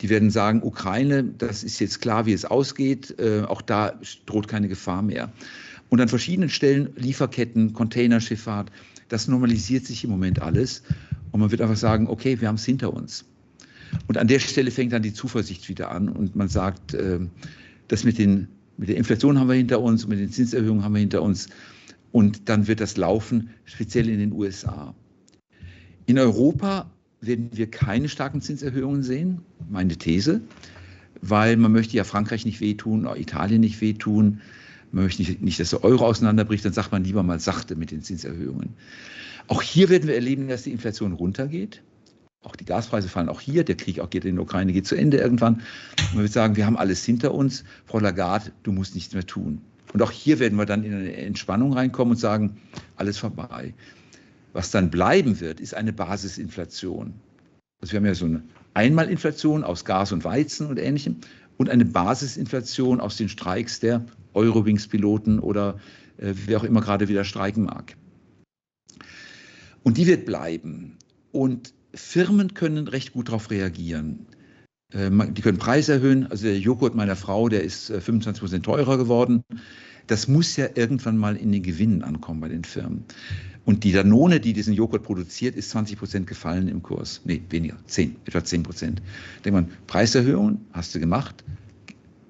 Die 0.00 0.08
werden 0.08 0.30
sagen, 0.30 0.64
Ukraine, 0.64 1.22
das 1.22 1.62
ist 1.62 1.78
jetzt 1.78 2.00
klar, 2.00 2.26
wie 2.26 2.32
es 2.32 2.44
ausgeht, 2.44 3.14
äh, 3.20 3.42
auch 3.42 3.62
da 3.62 4.00
droht 4.26 4.48
keine 4.48 4.66
Gefahr 4.66 5.02
mehr. 5.02 5.32
Und 5.88 6.00
an 6.00 6.08
verschiedenen 6.08 6.48
Stellen 6.48 6.90
Lieferketten, 6.96 7.72
Containerschifffahrt, 7.72 8.70
das 9.08 9.28
normalisiert 9.28 9.86
sich 9.86 10.04
im 10.04 10.10
Moment 10.10 10.40
alles. 10.42 10.82
Und 11.30 11.40
man 11.40 11.50
wird 11.50 11.60
einfach 11.60 11.76
sagen, 11.76 12.08
okay, 12.08 12.40
wir 12.40 12.48
haben 12.48 12.56
es 12.56 12.64
hinter 12.64 12.92
uns. 12.92 13.24
Und 14.06 14.18
an 14.18 14.28
der 14.28 14.38
Stelle 14.38 14.70
fängt 14.70 14.92
dann 14.92 15.02
die 15.02 15.14
Zuversicht 15.14 15.68
wieder 15.68 15.90
an 15.90 16.08
und 16.08 16.36
man 16.36 16.48
sagt, 16.48 16.94
äh, 16.94 17.20
das 17.88 18.04
mit, 18.04 18.18
den, 18.18 18.48
mit 18.76 18.90
der 18.90 18.96
Inflation 18.96 19.38
haben 19.38 19.48
wir 19.48 19.54
hinter 19.54 19.80
uns, 19.80 20.06
mit 20.06 20.18
den 20.18 20.30
Zinserhöhungen 20.30 20.84
haben 20.84 20.94
wir 20.94 21.00
hinter 21.00 21.22
uns. 21.22 21.48
Und 22.12 22.48
dann 22.48 22.66
wird 22.66 22.80
das 22.80 22.96
laufen, 22.96 23.50
speziell 23.64 24.08
in 24.08 24.18
den 24.18 24.32
USA. 24.32 24.94
In 26.06 26.18
Europa 26.18 26.90
werden 27.20 27.50
wir 27.52 27.70
keine 27.70 28.08
starken 28.08 28.40
Zinserhöhungen 28.40 29.02
sehen, 29.02 29.40
meine 29.68 29.96
These, 29.96 30.40
weil 31.20 31.56
man 31.56 31.72
möchte 31.72 31.96
ja 31.96 32.04
Frankreich 32.04 32.44
nicht 32.44 32.60
wehtun, 32.60 33.08
Italien 33.16 33.60
nicht 33.60 33.80
wehtun, 33.80 34.40
man 34.92 35.04
möchte 35.04 35.22
nicht, 35.22 35.42
nicht, 35.42 35.60
dass 35.60 35.70
der 35.70 35.84
Euro 35.84 36.06
auseinanderbricht, 36.06 36.64
dann 36.64 36.72
sagt 36.72 36.92
man 36.92 37.04
lieber 37.04 37.22
mal 37.22 37.40
sachte 37.40 37.76
mit 37.76 37.90
den 37.90 38.02
Zinserhöhungen. 38.02 38.74
Auch 39.46 39.62
hier 39.62 39.88
werden 39.88 40.08
wir 40.08 40.14
erleben, 40.14 40.48
dass 40.48 40.62
die 40.62 40.72
Inflation 40.72 41.12
runtergeht. 41.12 41.82
Auch 42.42 42.54
die 42.54 42.64
Gaspreise 42.64 43.08
fallen 43.08 43.28
auch 43.28 43.40
hier. 43.40 43.64
Der 43.64 43.76
Krieg 43.76 44.00
auch 44.00 44.10
geht 44.10 44.24
in 44.24 44.36
der 44.36 44.44
Ukraine 44.44 44.72
geht 44.72 44.86
zu 44.86 44.94
Ende 44.94 45.16
irgendwann. 45.16 45.62
Man 46.12 46.22
wird 46.22 46.32
sagen, 46.32 46.56
wir 46.56 46.66
haben 46.66 46.76
alles 46.76 47.04
hinter 47.04 47.34
uns. 47.34 47.64
Frau 47.86 47.98
Lagarde, 47.98 48.52
du 48.62 48.72
musst 48.72 48.94
nichts 48.94 49.14
mehr 49.14 49.26
tun. 49.26 49.60
Und 49.92 50.02
auch 50.02 50.10
hier 50.10 50.38
werden 50.38 50.56
wir 50.56 50.66
dann 50.66 50.84
in 50.84 50.94
eine 50.94 51.16
Entspannung 51.16 51.72
reinkommen 51.72 52.12
und 52.12 52.18
sagen, 52.18 52.58
alles 52.96 53.18
vorbei. 53.18 53.74
Was 54.52 54.70
dann 54.70 54.90
bleiben 54.90 55.40
wird, 55.40 55.60
ist 55.60 55.74
eine 55.74 55.92
Basisinflation. 55.92 57.14
Also 57.80 57.92
wir 57.92 57.98
haben 57.98 58.06
ja 58.06 58.14
so 58.14 58.26
eine 58.26 58.42
Einmalinflation 58.74 59.64
aus 59.64 59.84
Gas 59.84 60.12
und 60.12 60.24
Weizen 60.24 60.66
und 60.66 60.78
Ähnlichem 60.78 61.16
und 61.56 61.70
eine 61.70 61.84
Basisinflation 61.84 63.00
aus 63.00 63.16
den 63.16 63.28
Streiks 63.28 63.80
der 63.80 64.04
Eurowings-Piloten 64.34 65.38
oder 65.38 65.78
äh, 66.18 66.32
wer 66.46 66.58
auch 66.58 66.64
immer 66.64 66.80
gerade 66.80 67.08
wieder 67.08 67.24
streiken 67.24 67.64
mag. 67.64 67.96
Und 69.82 69.96
die 69.96 70.06
wird 70.06 70.26
bleiben. 70.26 70.96
Und 71.32 71.72
Firmen 71.94 72.54
können 72.54 72.88
recht 72.88 73.12
gut 73.12 73.28
darauf 73.28 73.50
reagieren. 73.50 74.26
Äh, 74.92 75.10
die 75.30 75.42
können 75.42 75.58
Preise 75.58 75.94
erhöhen. 75.94 76.26
Also 76.26 76.46
der 76.46 76.58
Joghurt 76.58 76.94
meiner 76.94 77.16
Frau, 77.16 77.48
der 77.48 77.62
ist 77.62 77.86
25 77.86 78.28
äh, 78.28 78.40
Prozent 78.40 78.64
teurer 78.64 78.98
geworden. 78.98 79.42
Das 80.06 80.26
muss 80.26 80.56
ja 80.56 80.66
irgendwann 80.74 81.18
mal 81.18 81.36
in 81.36 81.52
den 81.52 81.62
Gewinnen 81.62 82.02
ankommen 82.02 82.40
bei 82.40 82.48
den 82.48 82.64
Firmen. 82.64 83.04
Und 83.66 83.84
die 83.84 83.92
Danone, 83.92 84.40
die 84.40 84.54
diesen 84.54 84.72
Joghurt 84.72 85.02
produziert, 85.02 85.54
ist 85.54 85.68
20 85.70 85.98
Prozent 85.98 86.26
gefallen 86.26 86.68
im 86.68 86.82
Kurs. 86.82 87.20
Nee, 87.24 87.42
weniger, 87.50 87.76
10, 87.86 88.16
etwa 88.24 88.42
10 88.42 88.62
Prozent. 88.62 89.02
Denkt 89.44 89.54
man, 89.54 89.68
Preiserhöhungen 89.86 90.64
hast 90.72 90.94
du 90.94 91.00
gemacht, 91.00 91.44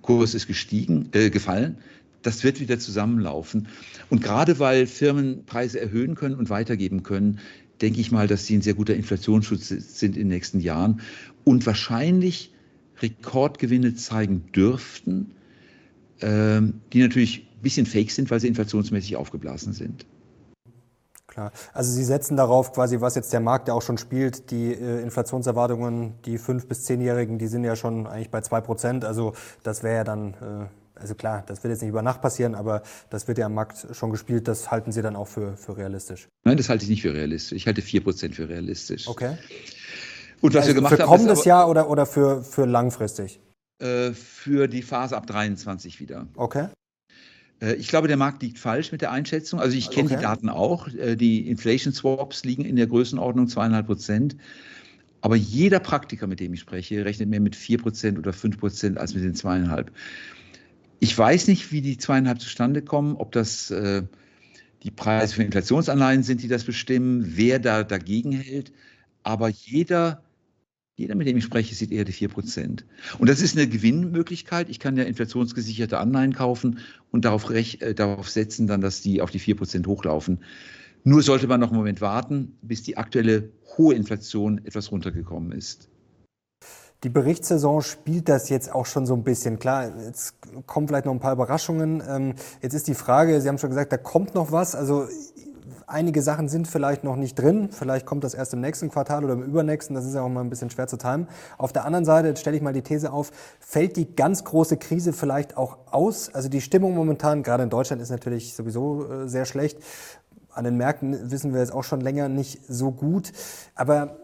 Kurs 0.09 0.33
ist 0.33 0.47
gestiegen, 0.47 1.11
äh, 1.12 1.29
gefallen. 1.29 1.77
Das 2.23 2.42
wird 2.42 2.61
wieder 2.61 2.79
zusammenlaufen. 2.79 3.68
Und 4.09 4.23
gerade 4.23 4.59
weil 4.59 4.87
Firmen 4.87 5.44
Preise 5.44 5.83
erhöhen 5.83 6.14
können 6.14 6.35
und 6.35 6.49
weitergeben 6.49 7.03
können, 7.03 7.40
denke 7.83 8.01
ich 8.01 8.11
mal, 8.11 8.27
dass 8.27 8.47
sie 8.47 8.57
ein 8.57 8.62
sehr 8.62 8.73
guter 8.73 8.94
Inflationsschutz 8.94 9.68
sind 9.68 10.16
in 10.16 10.23
den 10.23 10.29
nächsten 10.29 10.61
Jahren 10.61 11.03
und 11.44 11.66
wahrscheinlich 11.66 12.55
Rekordgewinne 13.03 13.97
zeigen 13.97 14.44
dürften, 14.57 15.33
ähm, 16.23 16.81
die 16.94 17.01
natürlich 17.01 17.47
ein 17.59 17.62
bisschen 17.62 17.85
fake 17.85 18.11
sind, 18.11 18.31
weil 18.31 18.40
sie 18.40 18.49
inflationsmäßig 18.49 19.16
aufgeblasen 19.16 19.75
sind. 19.75 20.07
Klar. 21.38 21.53
Also 21.72 21.92
Sie 21.92 22.03
setzen 22.03 22.37
darauf 22.37 22.72
quasi, 22.72 23.01
was 23.01 23.14
jetzt 23.14 23.33
der 23.33 23.38
Markt 23.38 23.68
ja 23.68 23.74
auch 23.74 23.83
schon 23.83 23.96
spielt, 23.96 24.51
die 24.51 24.72
äh, 24.72 25.03
Inflationserwartungen, 25.03 26.14
die 26.24 26.37
fünf 26.37 26.66
bis 26.66 26.83
zehnjährigen, 26.83 27.38
die 27.38 27.46
sind 27.46 27.62
ja 27.62 27.77
schon 27.77 28.09
eigentlich 28.09 28.33
bei 28.33 28.40
zwei 28.40 28.61
Prozent. 28.61 29.05
Also 29.05 29.35
das 29.62 29.85
wäre 29.85 29.98
ja 29.98 30.05
dann 30.05 30.35
äh, 30.35 30.66
also 31.01 31.14
klar, 31.14 31.44
das 31.46 31.62
wird 31.62 31.70
jetzt 31.70 31.83
nicht 31.83 31.90
über 31.90 32.03
Nacht 32.03 32.22
passieren, 32.22 32.57
aber 32.57 32.83
das 33.09 33.29
wird 33.29 33.38
ja 33.38 33.46
am 33.46 33.55
Markt 33.55 33.87
schon 33.92 34.11
gespielt. 34.11 34.48
Das 34.48 34.72
halten 34.72 34.90
Sie 34.90 35.01
dann 35.01 35.14
auch 35.14 35.29
für, 35.29 35.57
für 35.57 35.77
realistisch? 35.77 36.27
Nein, 36.44 36.57
das 36.57 36.68
halte 36.68 36.83
ich 36.83 36.90
nicht 36.90 37.03
für 37.03 37.14
realistisch. 37.14 37.53
Ich 37.57 37.68
halte 37.68 37.83
4% 37.83 38.35
für 38.35 38.48
realistisch. 38.48 39.07
Okay. 39.07 39.38
Und 40.40 40.55
was 40.55 40.62
also 40.62 40.70
wir 40.70 40.74
gemacht 40.74 40.96
für 40.96 41.03
haben. 41.05 41.09
Für 41.09 41.18
kommendes 41.18 41.44
Jahr 41.44 41.70
oder, 41.70 41.88
oder 41.88 42.05
für, 42.05 42.42
für 42.42 42.64
langfristig? 42.64 43.40
Äh, 43.79 44.11
für 44.11 44.66
die 44.66 44.83
Phase 44.83 45.16
ab 45.16 45.29
23 45.29 46.01
wieder. 46.01 46.27
Okay. 46.35 46.66
Äh, 47.61 47.75
ich 47.75 47.88
glaube, 47.88 48.09
der 48.09 48.16
Markt 48.16 48.42
liegt 48.42 48.59
falsch 48.59 48.92
mit 48.92 49.01
der 49.01 49.11
Einschätzung. 49.11 49.61
Also 49.61 49.77
ich 49.77 49.90
kenne 49.90 50.07
okay. 50.07 50.16
die 50.16 50.23
Daten 50.23 50.49
auch. 50.49 50.88
Äh, 50.88 51.16
die 51.16 51.49
Inflation 51.49 51.92
Swaps 51.92 52.44
liegen 52.44 52.64
in 52.64 52.77
der 52.77 52.87
Größenordnung 52.87 53.49
zweieinhalb 53.49 53.87
Prozent. 53.87 54.37
Aber 55.21 55.37
jeder 55.37 55.81
Praktiker, 55.81 56.27
mit 56.27 56.40
dem 56.40 56.55
ich 56.55 56.61
spreche, 56.61 57.05
rechnet 57.05 57.29
mehr 57.29 57.40
mit 57.40 57.57
4% 57.57 58.18
oder 58.18 58.31
5% 58.31 58.97
als 58.97 59.14
mit 59.14 59.25
den 59.25 59.35
zweieinhalb. 59.35 59.90
Ich 61.01 61.16
weiß 61.16 61.49
nicht, 61.49 61.73
wie 61.73 61.81
die 61.81 61.99
zweieinhalb 61.99 62.40
zustande 62.40 62.83
kommen, 62.83 63.16
ob 63.16 63.33
das 63.33 63.71
äh, 63.71 64.03
die 64.83 64.90
Preise 64.90 65.35
für 65.35 65.42
Inflationsanleihen 65.42 66.23
sind, 66.23 66.42
die 66.42 66.49
das 66.49 66.64
bestimmen, 66.64 67.37
wer 67.37 67.59
da 67.59 67.83
dagegen 67.83 68.33
hält. 68.33 68.73
Aber 69.25 69.49
jeder, 69.49 70.23
jeder, 70.99 71.15
mit 71.15 71.29
dem 71.29 71.37
ich 71.37 71.45
spreche, 71.45 71.77
sieht 71.77 71.93
eher 71.93 72.05
die 72.05 72.13
4 72.13 72.29
Prozent. 72.29 72.85
Und 73.21 73.31
das 73.31 73.41
ist 73.41 73.57
eine 73.57 73.69
Gewinnmöglichkeit. 73.69 74.69
Ich 74.69 74.81
kann 74.81 74.97
ja 74.97 75.05
inflationsgesicherte 75.05 75.99
Anleihen 75.99 76.35
kaufen 76.35 76.81
und 77.13 77.25
darauf, 77.25 77.49
äh, 77.51 77.95
darauf 77.95 78.29
setzen, 78.29 78.67
dann, 78.67 78.81
dass 78.81 79.01
die 79.01 79.23
auf 79.23 79.31
die 79.31 79.39
4 79.39 79.57
Prozent 79.57 79.87
hochlaufen. 79.87 80.41
Nur 81.05 81.23
sollte 81.23 81.47
man 81.47 81.61
noch 81.61 81.69
einen 81.69 81.77
Moment 81.77 82.01
warten, 82.01 82.59
bis 82.63 82.83
die 82.83 82.97
aktuelle 82.97 83.51
hohe 83.77 83.95
Inflation 83.95 84.61
etwas 84.65 84.91
runtergekommen 84.91 85.53
ist. 85.53 85.89
Die 87.05 87.11
Berichtssaison 87.11 87.81
spielt 87.83 88.29
das 88.29 88.49
jetzt 88.49 88.73
auch 88.73 88.85
schon 88.85 89.07
so 89.07 89.15
ein 89.15 89.23
bisschen. 89.23 89.61
Klar, 89.61 89.97
jetzt 90.05 90.35
kommen 90.67 90.89
vielleicht 90.89 91.07
noch 91.07 91.13
ein 91.13 91.21
paar 91.21 91.33
Überraschungen. 91.33 92.03
Ähm, 92.09 92.35
jetzt 92.61 92.75
ist 92.75 92.89
die 92.89 92.95
Frage, 92.95 93.41
Sie 93.41 93.49
haben 93.49 93.59
schon 93.59 93.71
gesagt, 93.71 93.93
da 93.93 93.99
kommt 93.99 94.35
noch 94.35 94.51
was. 94.51 94.75
Also 94.75 95.07
einige 95.87 96.23
Sachen 96.23 96.49
sind 96.49 96.69
vielleicht 96.69 97.05
noch 97.05 97.17
nicht 97.17 97.39
drin. 97.39 97.71
Vielleicht 97.71 98.07
kommt 98.07 98.25
das 98.25 98.35
erst 98.35 98.55
im 98.55 98.61
nächsten 98.61 98.91
Quartal 98.91 99.25
oder 99.25 99.35
im 99.35 99.43
übernächsten. 99.43 99.95
Das 99.95 100.05
ist 100.05 100.15
ja 100.15 100.23
auch 100.23 100.29
mal 100.29 100.41
ein 100.41 100.51
bisschen 100.51 100.71
schwer 100.71 100.87
zu 100.87 100.97
timen. 100.97 101.29
Auf 101.57 101.73
der 101.73 101.85
anderen 101.85 102.05
Seite 102.05 102.37
stelle 102.37 102.57
ich 102.57 102.63
mal 102.63 102.73
die 102.73 102.83
These 102.83 103.13
auf, 103.13 103.31
fällt 103.61 103.97
die 103.97 104.15
ganz 104.15 104.45
große 104.45 104.77
Krise 104.77 105.13
vielleicht 105.13 105.57
auch 105.57 105.79
aus? 105.91 106.35
Also 106.35 106.49
die 106.49 106.61
Stimmung 106.61 106.95
momentan, 106.95 107.43
gerade 107.43 107.63
in 107.63 107.71
Deutschland, 107.71 108.03
ist 108.03 108.11
natürlich 108.11 108.55
sowieso 108.55 109.11
äh, 109.11 109.29
sehr 109.29 109.45
schlecht. 109.45 109.79
An 110.53 110.65
den 110.65 110.77
Märkten 110.77 111.31
wissen 111.31 111.53
wir 111.53 111.61
jetzt 111.61 111.73
auch 111.73 111.85
schon 111.85 112.01
länger 112.01 112.29
nicht 112.29 112.61
so 112.69 112.91
gut. 112.91 113.33
Aber 113.75 114.17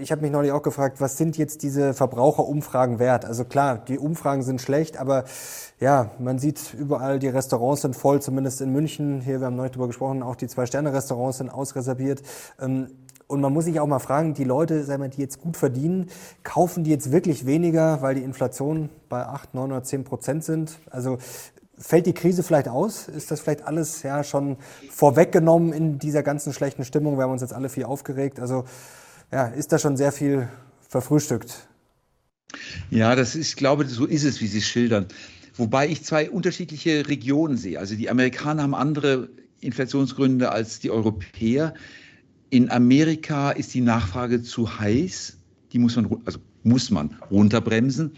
ich 0.00 0.12
habe 0.12 0.22
mich 0.22 0.30
neulich 0.30 0.52
auch 0.52 0.62
gefragt, 0.62 1.00
was 1.00 1.16
sind 1.16 1.36
jetzt 1.36 1.62
diese 1.62 1.94
Verbraucherumfragen 1.94 2.98
wert? 2.98 3.24
Also 3.24 3.44
klar, 3.44 3.78
die 3.78 3.98
Umfragen 3.98 4.42
sind 4.42 4.60
schlecht, 4.60 4.96
aber 4.96 5.24
ja, 5.80 6.10
man 6.18 6.38
sieht 6.38 6.74
überall, 6.74 7.18
die 7.18 7.28
Restaurants 7.28 7.82
sind 7.82 7.96
voll, 7.96 8.20
zumindest 8.20 8.60
in 8.60 8.72
München. 8.72 9.20
Hier, 9.20 9.40
wir 9.40 9.46
haben 9.46 9.56
neulich 9.56 9.72
darüber 9.72 9.88
gesprochen, 9.88 10.22
auch 10.22 10.36
die 10.36 10.46
Zwei-Sterne-Restaurants 10.46 11.38
sind 11.38 11.48
ausreserviert. 11.48 12.22
Ähm, 12.60 12.88
und 13.26 13.40
man 13.40 13.52
muss 13.52 13.64
sich 13.64 13.80
auch 13.80 13.86
mal 13.86 14.00
fragen, 14.00 14.34
die 14.34 14.44
Leute, 14.44 14.84
sagen 14.84 15.02
wir, 15.02 15.08
die 15.08 15.22
jetzt 15.22 15.40
gut 15.40 15.56
verdienen, 15.56 16.10
kaufen 16.42 16.84
die 16.84 16.90
jetzt 16.90 17.10
wirklich 17.10 17.46
weniger, 17.46 18.02
weil 18.02 18.14
die 18.14 18.22
Inflation 18.22 18.90
bei 19.08 19.24
8, 19.24 19.54
9 19.54 19.72
oder 19.72 19.82
10 19.82 20.04
Prozent 20.04 20.44
sind? 20.44 20.78
Also 20.90 21.18
Fällt 21.76 22.06
die 22.06 22.14
Krise 22.14 22.44
vielleicht 22.44 22.68
aus? 22.68 23.08
Ist 23.08 23.32
das 23.32 23.40
vielleicht 23.40 23.66
alles 23.66 24.04
ja 24.04 24.22
schon 24.22 24.58
vorweggenommen 24.90 25.72
in 25.72 25.98
dieser 25.98 26.22
ganzen 26.22 26.52
schlechten 26.52 26.84
Stimmung? 26.84 27.18
Wir 27.18 27.24
haben 27.24 27.32
uns 27.32 27.42
jetzt 27.42 27.52
alle 27.52 27.68
viel 27.68 27.84
aufgeregt. 27.84 28.38
Also 28.38 28.64
ja, 29.32 29.46
ist 29.46 29.72
da 29.72 29.78
schon 29.78 29.96
sehr 29.96 30.12
viel 30.12 30.48
verfrühstückt. 30.88 31.68
Ja, 32.90 33.16
das 33.16 33.34
ist, 33.34 33.48
ich 33.48 33.56
glaube, 33.56 33.86
so 33.86 34.06
ist 34.06 34.24
es, 34.24 34.40
wie 34.40 34.46
Sie 34.46 34.58
es 34.58 34.66
schildern. 34.66 35.06
Wobei 35.56 35.88
ich 35.88 36.04
zwei 36.04 36.30
unterschiedliche 36.30 37.08
Regionen 37.08 37.56
sehe. 37.56 37.78
Also 37.78 37.94
die 37.94 38.10
Amerikaner 38.10 38.62
haben 38.62 38.74
andere 38.74 39.28
Inflationsgründe 39.60 40.50
als 40.50 40.80
die 40.80 40.90
Europäer. 40.90 41.74
In 42.50 42.70
Amerika 42.70 43.50
ist 43.50 43.74
die 43.74 43.80
Nachfrage 43.80 44.42
zu 44.42 44.78
heiß. 44.78 45.38
Die 45.72 45.78
muss 45.78 45.96
man, 45.96 46.16
also 46.24 46.38
muss 46.62 46.90
man 46.90 47.16
runterbremsen. 47.30 48.12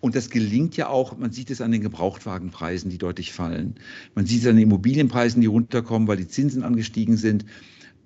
Und 0.00 0.16
das 0.16 0.30
gelingt 0.30 0.76
ja 0.76 0.88
auch, 0.88 1.18
man 1.18 1.30
sieht 1.30 1.50
es 1.50 1.60
an 1.60 1.72
den 1.72 1.82
Gebrauchtwagenpreisen, 1.82 2.90
die 2.90 2.98
deutlich 2.98 3.32
fallen. 3.32 3.74
Man 4.14 4.26
sieht 4.26 4.42
es 4.42 4.48
an 4.48 4.56
den 4.56 4.64
Immobilienpreisen, 4.64 5.42
die 5.42 5.46
runterkommen, 5.46 6.08
weil 6.08 6.16
die 6.16 6.28
Zinsen 6.28 6.62
angestiegen 6.62 7.16
sind 7.16 7.44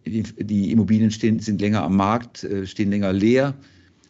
die, 0.07 0.71
Immobilien 0.71 1.11
stehen, 1.11 1.41
sind 1.41 1.61
länger 1.61 1.83
am 1.83 1.97
Markt, 1.97 2.45
äh, 2.45 2.67
stehen 2.67 2.91
länger 2.91 3.13
leer. 3.13 3.55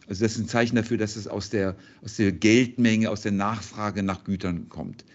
Also 0.07 0.23
das 0.23 0.33
ist 0.33 0.39
ein 0.39 0.47
Zeichen 0.47 0.75
dafür, 0.75 0.97
dass 0.97 1.15
es 1.15 1.27
aus 1.27 1.49
der, 1.49 1.75
aus 2.03 2.15
der 2.15 2.31
Geldmenge, 2.31 3.09
aus 3.09 3.21
der 3.21 3.31
Nachfrage 3.31 4.03
nach 4.03 4.23
Gütern 4.23 4.69
kommt. 4.69 5.05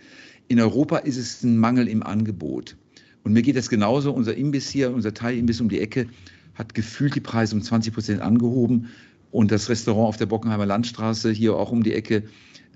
In 0.49 0.61
Europa 0.61 0.99
ist 0.99 1.17
es 1.17 1.43
ein 1.45 1.59
Mangel 1.59 1.87
im 1.87 2.03
Angebot. 2.03 2.77
Und 3.23 3.33
mir 3.33 3.43
geht 3.43 3.57
das 3.57 3.69
genauso. 3.69 4.13
Unser 4.13 4.37
Imbiss 4.37 4.69
hier, 4.69 4.93
unser 4.93 5.15
Teilimbiss 5.15 5.61
um 5.61 5.69
die 5.69 5.81
Ecke, 5.81 6.09
hat 6.55 6.75
gefühlt 6.75 7.15
die 7.15 7.21
Preise 7.21 7.55
um 7.55 7.63
20 7.63 7.95
Prozent 7.95 8.21
angehoben. 8.21 8.89
Und 9.31 9.53
das 9.53 9.69
Restaurant 9.69 10.09
auf 10.09 10.17
der 10.17 10.27
Bockenheimer 10.27 10.67
Landstraße, 10.67 11.31
hier 11.31 11.55
auch 11.55 11.71
um 11.71 11.85
die 11.85 11.95
Ecke, 11.95 12.25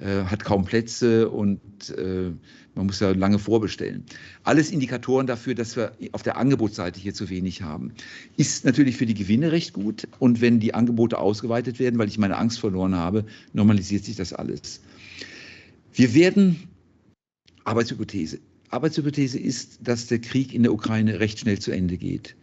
äh, 0.00 0.24
hat 0.24 0.44
kaum 0.44 0.64
Plätze 0.64 1.28
und 1.30 1.60
äh, 1.96 2.32
man 2.74 2.86
muss 2.86 3.00
ja 3.00 3.12
lange 3.12 3.38
vorbestellen. 3.38 4.04
Alles 4.42 4.70
Indikatoren 4.72 5.26
dafür, 5.26 5.54
dass 5.54 5.76
wir 5.76 5.92
auf 6.12 6.22
der 6.22 6.36
Angebotsseite 6.36 6.98
hier 6.98 7.14
zu 7.14 7.30
wenig 7.30 7.62
haben. 7.62 7.92
Ist 8.36 8.64
natürlich 8.64 8.96
für 8.96 9.06
die 9.06 9.14
Gewinne 9.14 9.52
recht 9.52 9.72
gut. 9.72 10.08
Und 10.18 10.40
wenn 10.40 10.58
die 10.58 10.74
Angebote 10.74 11.18
ausgeweitet 11.18 11.78
werden, 11.78 11.98
weil 11.98 12.08
ich 12.08 12.18
meine 12.18 12.36
Angst 12.36 12.58
verloren 12.58 12.96
habe, 12.96 13.24
normalisiert 13.52 14.04
sich 14.04 14.16
das 14.16 14.32
alles. 14.32 14.80
Wir 15.92 16.14
werden, 16.14 16.56
Arbeitshypothese. 17.62 18.40
Arbeitshypothese 18.70 19.38
ist, 19.38 19.78
dass 19.82 20.08
der 20.08 20.18
Krieg 20.18 20.52
in 20.52 20.64
der 20.64 20.72
Ukraine 20.72 21.20
recht 21.20 21.38
schnell 21.38 21.60
zu 21.60 21.70
Ende 21.70 21.96
geht. 21.96 22.34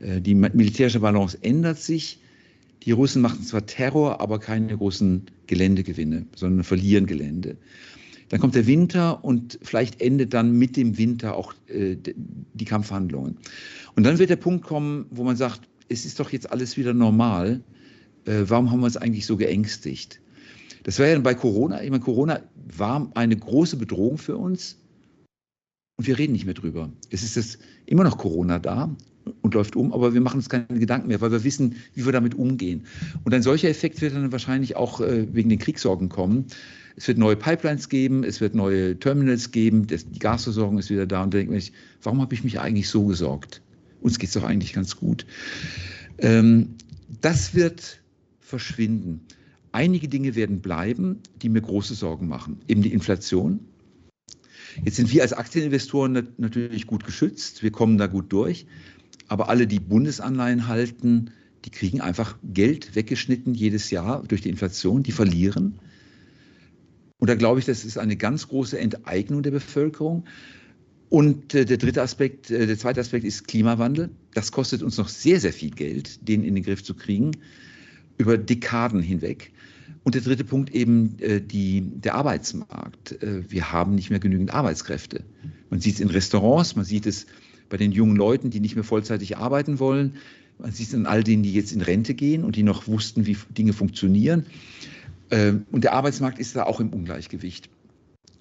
Äh, 0.00 0.20
die 0.20 0.34
militärische 0.34 1.00
Balance 1.00 1.38
ändert 1.40 1.78
sich. 1.78 2.18
Die 2.84 2.92
Russen 2.92 3.22
machen 3.22 3.42
zwar 3.42 3.66
Terror, 3.66 4.20
aber 4.20 4.38
keine 4.38 4.76
großen 4.76 5.26
Geländegewinne, 5.46 6.26
sondern 6.34 6.64
verlieren 6.64 7.06
Gelände. 7.06 7.56
Dann 8.28 8.40
kommt 8.40 8.54
der 8.54 8.66
Winter 8.66 9.24
und 9.24 9.58
vielleicht 9.62 10.00
endet 10.00 10.34
dann 10.34 10.52
mit 10.52 10.76
dem 10.76 10.98
Winter 10.98 11.34
auch 11.34 11.54
äh, 11.66 11.96
die 12.54 12.64
Kampfhandlungen. 12.64 13.38
Und 13.96 14.04
dann 14.04 14.18
wird 14.18 14.30
der 14.30 14.36
Punkt 14.36 14.64
kommen, 14.64 15.06
wo 15.10 15.24
man 15.24 15.36
sagt, 15.36 15.62
es 15.88 16.04
ist 16.04 16.20
doch 16.20 16.30
jetzt 16.30 16.50
alles 16.52 16.76
wieder 16.76 16.92
normal. 16.92 17.62
Äh, 18.26 18.44
warum 18.46 18.70
haben 18.70 18.80
wir 18.80 18.86
uns 18.86 18.98
eigentlich 18.98 19.26
so 19.26 19.36
geängstigt? 19.36 20.20
Das 20.82 20.98
war 20.98 21.06
ja 21.06 21.18
bei 21.18 21.34
Corona. 21.34 21.82
Ich 21.82 21.90
meine, 21.90 22.02
Corona 22.02 22.42
war 22.76 23.10
eine 23.14 23.36
große 23.36 23.76
Bedrohung 23.76 24.18
für 24.18 24.36
uns. 24.36 24.78
Und 25.96 26.06
wir 26.06 26.18
reden 26.18 26.32
nicht 26.32 26.44
mehr 26.44 26.54
drüber. 26.54 26.92
Es 27.10 27.22
ist 27.22 27.36
das, 27.36 27.58
immer 27.86 28.04
noch 28.04 28.18
Corona 28.18 28.58
da 28.58 28.94
und 29.42 29.54
läuft 29.54 29.76
um, 29.76 29.92
aber 29.92 30.14
wir 30.14 30.20
machen 30.20 30.36
uns 30.36 30.48
keine 30.48 30.66
Gedanken 30.66 31.08
mehr, 31.08 31.20
weil 31.20 31.30
wir 31.30 31.44
wissen, 31.44 31.76
wie 31.94 32.04
wir 32.04 32.12
damit 32.12 32.34
umgehen. 32.34 32.84
Und 33.24 33.34
ein 33.34 33.42
solcher 33.42 33.68
Effekt 33.68 34.00
wird 34.00 34.14
dann 34.14 34.32
wahrscheinlich 34.32 34.76
auch 34.76 35.00
äh, 35.00 35.26
wegen 35.32 35.48
den 35.48 35.58
Kriegssorgen 35.58 36.08
kommen. 36.08 36.46
Es 36.96 37.06
wird 37.06 37.18
neue 37.18 37.36
Pipelines 37.36 37.88
geben, 37.88 38.24
es 38.24 38.40
wird 38.40 38.54
neue 38.54 38.98
Terminals 38.98 39.52
geben, 39.52 39.86
die 39.86 40.18
Gasversorgung 40.18 40.78
ist 40.78 40.90
wieder 40.90 41.06
da 41.06 41.22
und 41.22 41.32
da 41.32 41.38
denke 41.38 41.56
ich, 41.56 41.72
warum 42.02 42.20
habe 42.20 42.34
ich 42.34 42.42
mich 42.42 42.58
eigentlich 42.58 42.88
so 42.88 43.06
gesorgt? 43.06 43.62
Uns 44.00 44.18
geht 44.18 44.28
es 44.28 44.34
doch 44.34 44.44
eigentlich 44.44 44.72
ganz 44.72 44.96
gut. 44.96 45.24
Ähm, 46.18 46.74
das 47.20 47.54
wird 47.54 48.00
verschwinden. 48.40 49.20
Einige 49.72 50.08
Dinge 50.08 50.34
werden 50.34 50.60
bleiben, 50.60 51.18
die 51.42 51.48
mir 51.48 51.60
große 51.60 51.94
Sorgen 51.94 52.26
machen. 52.26 52.60
Eben 52.68 52.82
die 52.82 52.92
Inflation. 52.92 53.60
Jetzt 54.84 54.96
sind 54.96 55.12
wir 55.12 55.22
als 55.22 55.32
Aktieninvestoren 55.32 56.28
natürlich 56.38 56.86
gut 56.86 57.04
geschützt. 57.04 57.62
Wir 57.62 57.70
kommen 57.70 57.98
da 57.98 58.06
gut 58.06 58.32
durch. 58.32 58.66
Aber 59.28 59.48
alle, 59.48 59.66
die 59.66 59.80
Bundesanleihen 59.80 60.66
halten, 60.68 61.30
die 61.64 61.70
kriegen 61.70 62.00
einfach 62.00 62.36
Geld 62.42 62.94
weggeschnitten 62.94 63.54
jedes 63.54 63.90
Jahr 63.90 64.22
durch 64.26 64.40
die 64.40 64.48
Inflation. 64.48 65.02
Die 65.02 65.12
verlieren. 65.12 65.78
Und 67.18 67.28
da 67.28 67.34
glaube 67.34 67.60
ich, 67.60 67.66
das 67.66 67.84
ist 67.84 67.98
eine 67.98 68.16
ganz 68.16 68.48
große 68.48 68.78
Enteignung 68.78 69.42
der 69.42 69.50
Bevölkerung. 69.50 70.24
Und 71.08 71.54
äh, 71.54 71.64
der 71.64 71.78
dritte 71.78 72.02
Aspekt, 72.02 72.50
äh, 72.50 72.66
der 72.66 72.78
zweite 72.78 73.00
Aspekt 73.00 73.24
ist 73.24 73.48
Klimawandel. 73.48 74.10
Das 74.34 74.52
kostet 74.52 74.82
uns 74.82 74.98
noch 74.98 75.08
sehr, 75.08 75.40
sehr 75.40 75.52
viel 75.52 75.70
Geld, 75.70 76.28
den 76.28 76.44
in 76.44 76.54
den 76.54 76.64
Griff 76.64 76.84
zu 76.84 76.94
kriegen, 76.94 77.32
über 78.18 78.36
Dekaden 78.36 79.00
hinweg. 79.00 79.52
Und 80.04 80.14
der 80.14 80.22
dritte 80.22 80.44
Punkt 80.44 80.70
eben 80.70 81.18
äh, 81.18 81.40
die, 81.40 81.82
der 81.82 82.14
Arbeitsmarkt. 82.14 83.22
Äh, 83.22 83.50
wir 83.50 83.72
haben 83.72 83.94
nicht 83.94 84.10
mehr 84.10 84.20
genügend 84.20 84.52
Arbeitskräfte. 84.52 85.24
Man 85.70 85.80
sieht 85.80 85.94
es 85.94 86.00
in 86.00 86.08
Restaurants, 86.08 86.76
man 86.76 86.84
sieht 86.84 87.06
es 87.06 87.26
bei 87.68 87.76
den 87.76 87.92
jungen 87.92 88.16
Leuten, 88.16 88.50
die 88.50 88.60
nicht 88.60 88.74
mehr 88.74 88.84
vollzeitig 88.84 89.36
arbeiten 89.36 89.78
wollen. 89.78 90.14
Man 90.58 90.72
sieht 90.72 90.88
es 90.88 90.94
an 90.94 91.06
all 91.06 91.22
denen, 91.22 91.42
die 91.42 91.52
jetzt 91.52 91.72
in 91.72 91.82
Rente 91.82 92.14
gehen 92.14 92.44
und 92.44 92.56
die 92.56 92.62
noch 92.62 92.86
wussten, 92.88 93.26
wie 93.26 93.36
Dinge 93.50 93.72
funktionieren. 93.72 94.46
Ähm, 95.30 95.66
und 95.70 95.84
der 95.84 95.92
Arbeitsmarkt 95.92 96.38
ist 96.38 96.56
da 96.56 96.64
auch 96.64 96.80
im 96.80 96.92
Ungleichgewicht. 96.92 97.68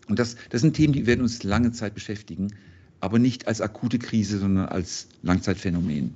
Und 0.08 0.20
das, 0.20 0.38
das 0.50 0.62
sind 0.62 0.76
Themen, 0.76 0.94
die 0.94 1.06
werden 1.06 1.22
uns 1.22 1.44
lange 1.44 1.72
Zeit 1.72 1.94
beschäftigen, 1.94 2.54
aber 3.00 3.20
nicht 3.20 3.48
als 3.48 3.62
akute 3.62 4.00
Krise, 4.00 4.40
sondern 4.40 4.68
als 4.68 5.08
Langzeitphänomen. 5.22 6.16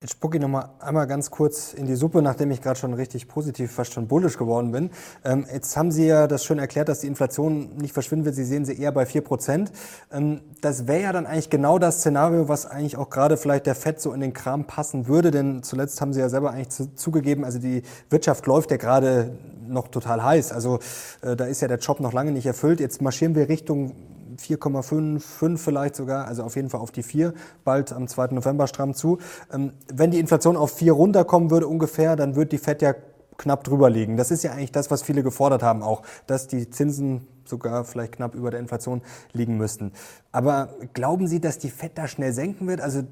Jetzt 0.00 0.12
spucke 0.12 0.36
ich 0.36 0.40
noch 0.40 0.48
mal 0.48 0.70
einmal 0.78 1.08
ganz 1.08 1.28
kurz 1.28 1.74
in 1.74 1.86
die 1.86 1.96
Suppe, 1.96 2.22
nachdem 2.22 2.52
ich 2.52 2.62
gerade 2.62 2.78
schon 2.78 2.94
richtig 2.94 3.26
positiv, 3.26 3.72
fast 3.72 3.92
schon 3.92 4.06
bullisch 4.06 4.38
geworden 4.38 4.70
bin. 4.70 4.90
Ähm, 5.24 5.44
jetzt 5.52 5.76
haben 5.76 5.90
Sie 5.90 6.06
ja 6.06 6.28
das 6.28 6.44
schön 6.44 6.60
erklärt, 6.60 6.88
dass 6.88 7.00
die 7.00 7.08
Inflation 7.08 7.74
nicht 7.78 7.94
verschwinden 7.94 8.24
wird. 8.24 8.36
Sie 8.36 8.44
sehen 8.44 8.64
sie 8.64 8.80
eher 8.80 8.92
bei 8.92 9.06
vier 9.06 9.22
Prozent. 9.22 9.72
Ähm, 10.12 10.42
das 10.60 10.86
wäre 10.86 11.02
ja 11.02 11.12
dann 11.12 11.26
eigentlich 11.26 11.50
genau 11.50 11.80
das 11.80 11.98
Szenario, 11.98 12.48
was 12.48 12.64
eigentlich 12.64 12.96
auch 12.96 13.10
gerade 13.10 13.36
vielleicht 13.36 13.66
der 13.66 13.74
FED 13.74 14.00
so 14.00 14.12
in 14.12 14.20
den 14.20 14.32
Kram 14.32 14.68
passen 14.68 15.08
würde. 15.08 15.32
Denn 15.32 15.64
zuletzt 15.64 16.00
haben 16.00 16.12
Sie 16.12 16.20
ja 16.20 16.28
selber 16.28 16.52
eigentlich 16.52 16.68
zu, 16.68 16.94
zugegeben, 16.94 17.44
also 17.44 17.58
die 17.58 17.82
Wirtschaft 18.08 18.46
läuft 18.46 18.70
ja 18.70 18.76
gerade 18.76 19.36
noch 19.66 19.88
total 19.88 20.22
heiß. 20.22 20.52
Also 20.52 20.78
äh, 21.22 21.34
da 21.34 21.46
ist 21.46 21.60
ja 21.60 21.66
der 21.66 21.78
Job 21.78 21.98
noch 21.98 22.12
lange 22.12 22.30
nicht 22.30 22.46
erfüllt. 22.46 22.78
Jetzt 22.78 23.02
marschieren 23.02 23.34
wir 23.34 23.48
Richtung 23.48 23.96
4,5, 24.40 25.20
5 25.20 25.60
vielleicht 25.60 25.96
sogar, 25.96 26.26
also 26.26 26.42
auf 26.42 26.56
jeden 26.56 26.70
Fall 26.70 26.80
auf 26.80 26.90
die 26.90 27.02
4, 27.02 27.34
bald 27.64 27.92
am 27.92 28.08
2. 28.08 28.28
November 28.28 28.66
stramm 28.66 28.94
zu. 28.94 29.18
Ähm, 29.52 29.72
wenn 29.92 30.10
die 30.10 30.18
Inflation 30.18 30.56
auf 30.56 30.72
4 30.72 30.92
runterkommen 30.92 31.50
würde 31.50 31.66
ungefähr, 31.66 32.16
dann 32.16 32.36
wird 32.36 32.52
die 32.52 32.58
FED 32.58 32.82
ja 32.82 32.94
knapp 33.36 33.64
drüber 33.64 33.88
liegen. 33.88 34.16
Das 34.16 34.30
ist 34.30 34.42
ja 34.42 34.52
eigentlich 34.52 34.72
das, 34.72 34.90
was 34.90 35.02
viele 35.02 35.22
gefordert 35.22 35.62
haben 35.62 35.82
auch, 35.82 36.02
dass 36.26 36.48
die 36.48 36.68
Zinsen 36.70 37.26
sogar 37.44 37.84
vielleicht 37.84 38.16
knapp 38.16 38.34
über 38.34 38.50
der 38.50 38.60
Inflation 38.60 39.00
liegen 39.32 39.56
müssten. 39.56 39.92
Aber 40.32 40.74
glauben 40.92 41.26
Sie, 41.26 41.40
dass 41.40 41.58
die 41.58 41.70
FED 41.70 41.96
da 41.96 42.08
schnell 42.08 42.32
senken 42.32 42.66
wird? 42.66 42.80
Also 42.80 43.04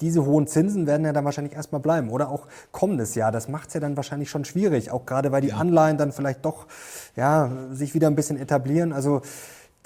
diese 0.00 0.26
hohen 0.26 0.48
Zinsen 0.48 0.86
werden 0.86 1.06
ja 1.06 1.12
dann 1.12 1.24
wahrscheinlich 1.24 1.54
erstmal 1.54 1.80
bleiben 1.80 2.10
oder 2.10 2.28
auch 2.28 2.48
kommendes 2.72 3.14
Jahr. 3.14 3.30
Das 3.30 3.48
macht 3.48 3.68
es 3.68 3.74
ja 3.74 3.80
dann 3.80 3.96
wahrscheinlich 3.96 4.30
schon 4.30 4.44
schwierig, 4.44 4.90
auch 4.90 5.06
gerade 5.06 5.32
weil 5.32 5.40
die. 5.40 5.52
Anleihen 5.52 5.98
dann 5.98 6.12
vielleicht 6.12 6.44
doch 6.44 6.66
ja, 7.14 7.50
sich 7.70 7.94
wieder 7.94 8.08
ein 8.08 8.16
bisschen 8.16 8.38
etablieren. 8.38 8.92
Also 8.92 9.20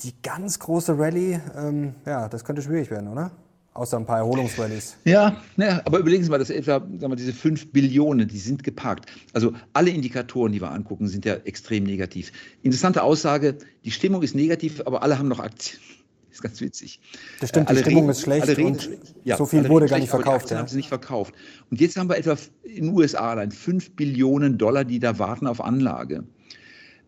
die 0.00 0.12
ganz 0.22 0.58
große 0.58 0.98
Rallye, 0.98 1.40
ähm, 1.56 1.94
ja, 2.04 2.28
das 2.28 2.44
könnte 2.44 2.62
schwierig 2.62 2.90
werden, 2.90 3.08
oder? 3.08 3.30
Außer 3.76 3.98
ein 3.98 4.06
paar 4.06 4.18
Erholungsrallies. 4.18 4.96
Ja, 5.04 5.36
ja, 5.58 5.82
aber 5.84 5.98
überlegen 5.98 6.24
Sie 6.24 6.30
mal, 6.30 6.38
dass 6.38 6.48
etwa 6.48 6.80
sagen 6.80 7.00
wir, 7.00 7.16
diese 7.16 7.34
5 7.34 7.72
Billionen, 7.72 8.26
die 8.26 8.38
sind 8.38 8.64
geparkt. 8.64 9.10
Also 9.34 9.52
alle 9.74 9.90
Indikatoren, 9.90 10.52
die 10.52 10.62
wir 10.62 10.70
angucken, 10.70 11.08
sind 11.08 11.26
ja 11.26 11.34
extrem 11.34 11.84
negativ. 11.84 12.32
Interessante 12.62 13.02
Aussage, 13.02 13.58
die 13.84 13.90
Stimmung 13.90 14.22
ist 14.22 14.34
negativ, 14.34 14.82
aber 14.86 15.02
alle 15.02 15.18
haben 15.18 15.28
noch 15.28 15.40
Aktien. 15.40 15.78
ist 16.30 16.42
ganz 16.42 16.60
witzig. 16.60 17.00
Das 17.40 17.50
stimmt, 17.50 17.68
die 17.68 17.76
Stimmung 17.76 18.04
reden, 18.04 18.10
ist 18.10 18.20
schlecht 18.22 18.48
reden, 18.48 18.66
und 18.66 18.90
ja, 19.24 19.36
so 19.36 19.44
viel 19.44 19.68
wurde 19.68 19.86
gar 19.86 19.98
nicht 19.98 20.08
verkauft. 20.08 20.50
Ja. 20.50 20.58
haben 20.58 20.68
sie 20.68 20.76
nicht 20.76 20.88
verkauft. 20.88 21.34
Und 21.70 21.80
jetzt 21.80 21.96
haben 21.96 22.08
wir 22.08 22.16
etwa 22.16 22.36
in 22.62 22.86
den 22.86 22.94
USA 22.94 23.32
allein 23.32 23.50
5 23.50 23.92
Billionen 23.92 24.56
Dollar, 24.56 24.84
die 24.84 25.00
da 25.00 25.18
warten 25.18 25.46
auf 25.46 25.62
Anlage. 25.62 26.24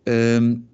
Ähm, 0.04 0.68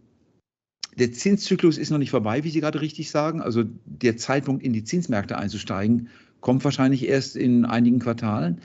der 0.99 1.13
Zinszyklus 1.13 1.79
ist 1.79 1.91
noch 1.91 1.99
nicht 1.99 2.11
vorbei, 2.11 2.45
wie 2.45 2.51
Sie 2.51 2.61
gerade 2.61 2.81
richtig 2.81 3.11
sagen. 3.11 3.41
Also 3.41 3.65
der 3.85 4.17
Zeitpunkt, 4.17 4.63
in 4.63 4.73
die 4.73 4.85
Zinsmärkte 4.85 5.39
einzusteigen, 5.39 6.09
kommt 6.41 6.65
wahrscheinlich 6.65 7.09
erst 7.09 7.37
in 7.37 7.65
einigen 7.65 7.99
Quartalen. 7.99 8.61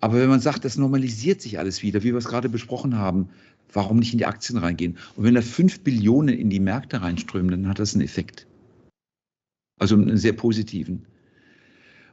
Aber 0.00 0.18
wenn 0.18 0.28
man 0.28 0.40
sagt, 0.40 0.64
das 0.64 0.78
normalisiert 0.78 1.42
sich 1.42 1.58
alles 1.58 1.82
wieder, 1.82 2.02
wie 2.02 2.12
wir 2.12 2.16
es 2.16 2.28
gerade 2.28 2.48
besprochen 2.48 2.96
haben, 2.96 3.28
warum 3.72 3.98
nicht 3.98 4.12
in 4.12 4.18
die 4.18 4.26
Aktien 4.26 4.58
reingehen? 4.58 4.96
Und 5.16 5.24
wenn 5.24 5.34
da 5.34 5.42
5 5.42 5.80
Billionen 5.80 6.36
in 6.36 6.50
die 6.50 6.60
Märkte 6.60 7.02
reinströmen, 7.02 7.50
dann 7.50 7.68
hat 7.68 7.78
das 7.78 7.94
einen 7.94 8.04
Effekt. 8.04 8.46
Also 9.78 9.96
einen 9.96 10.16
sehr 10.16 10.32
positiven. 10.32 11.06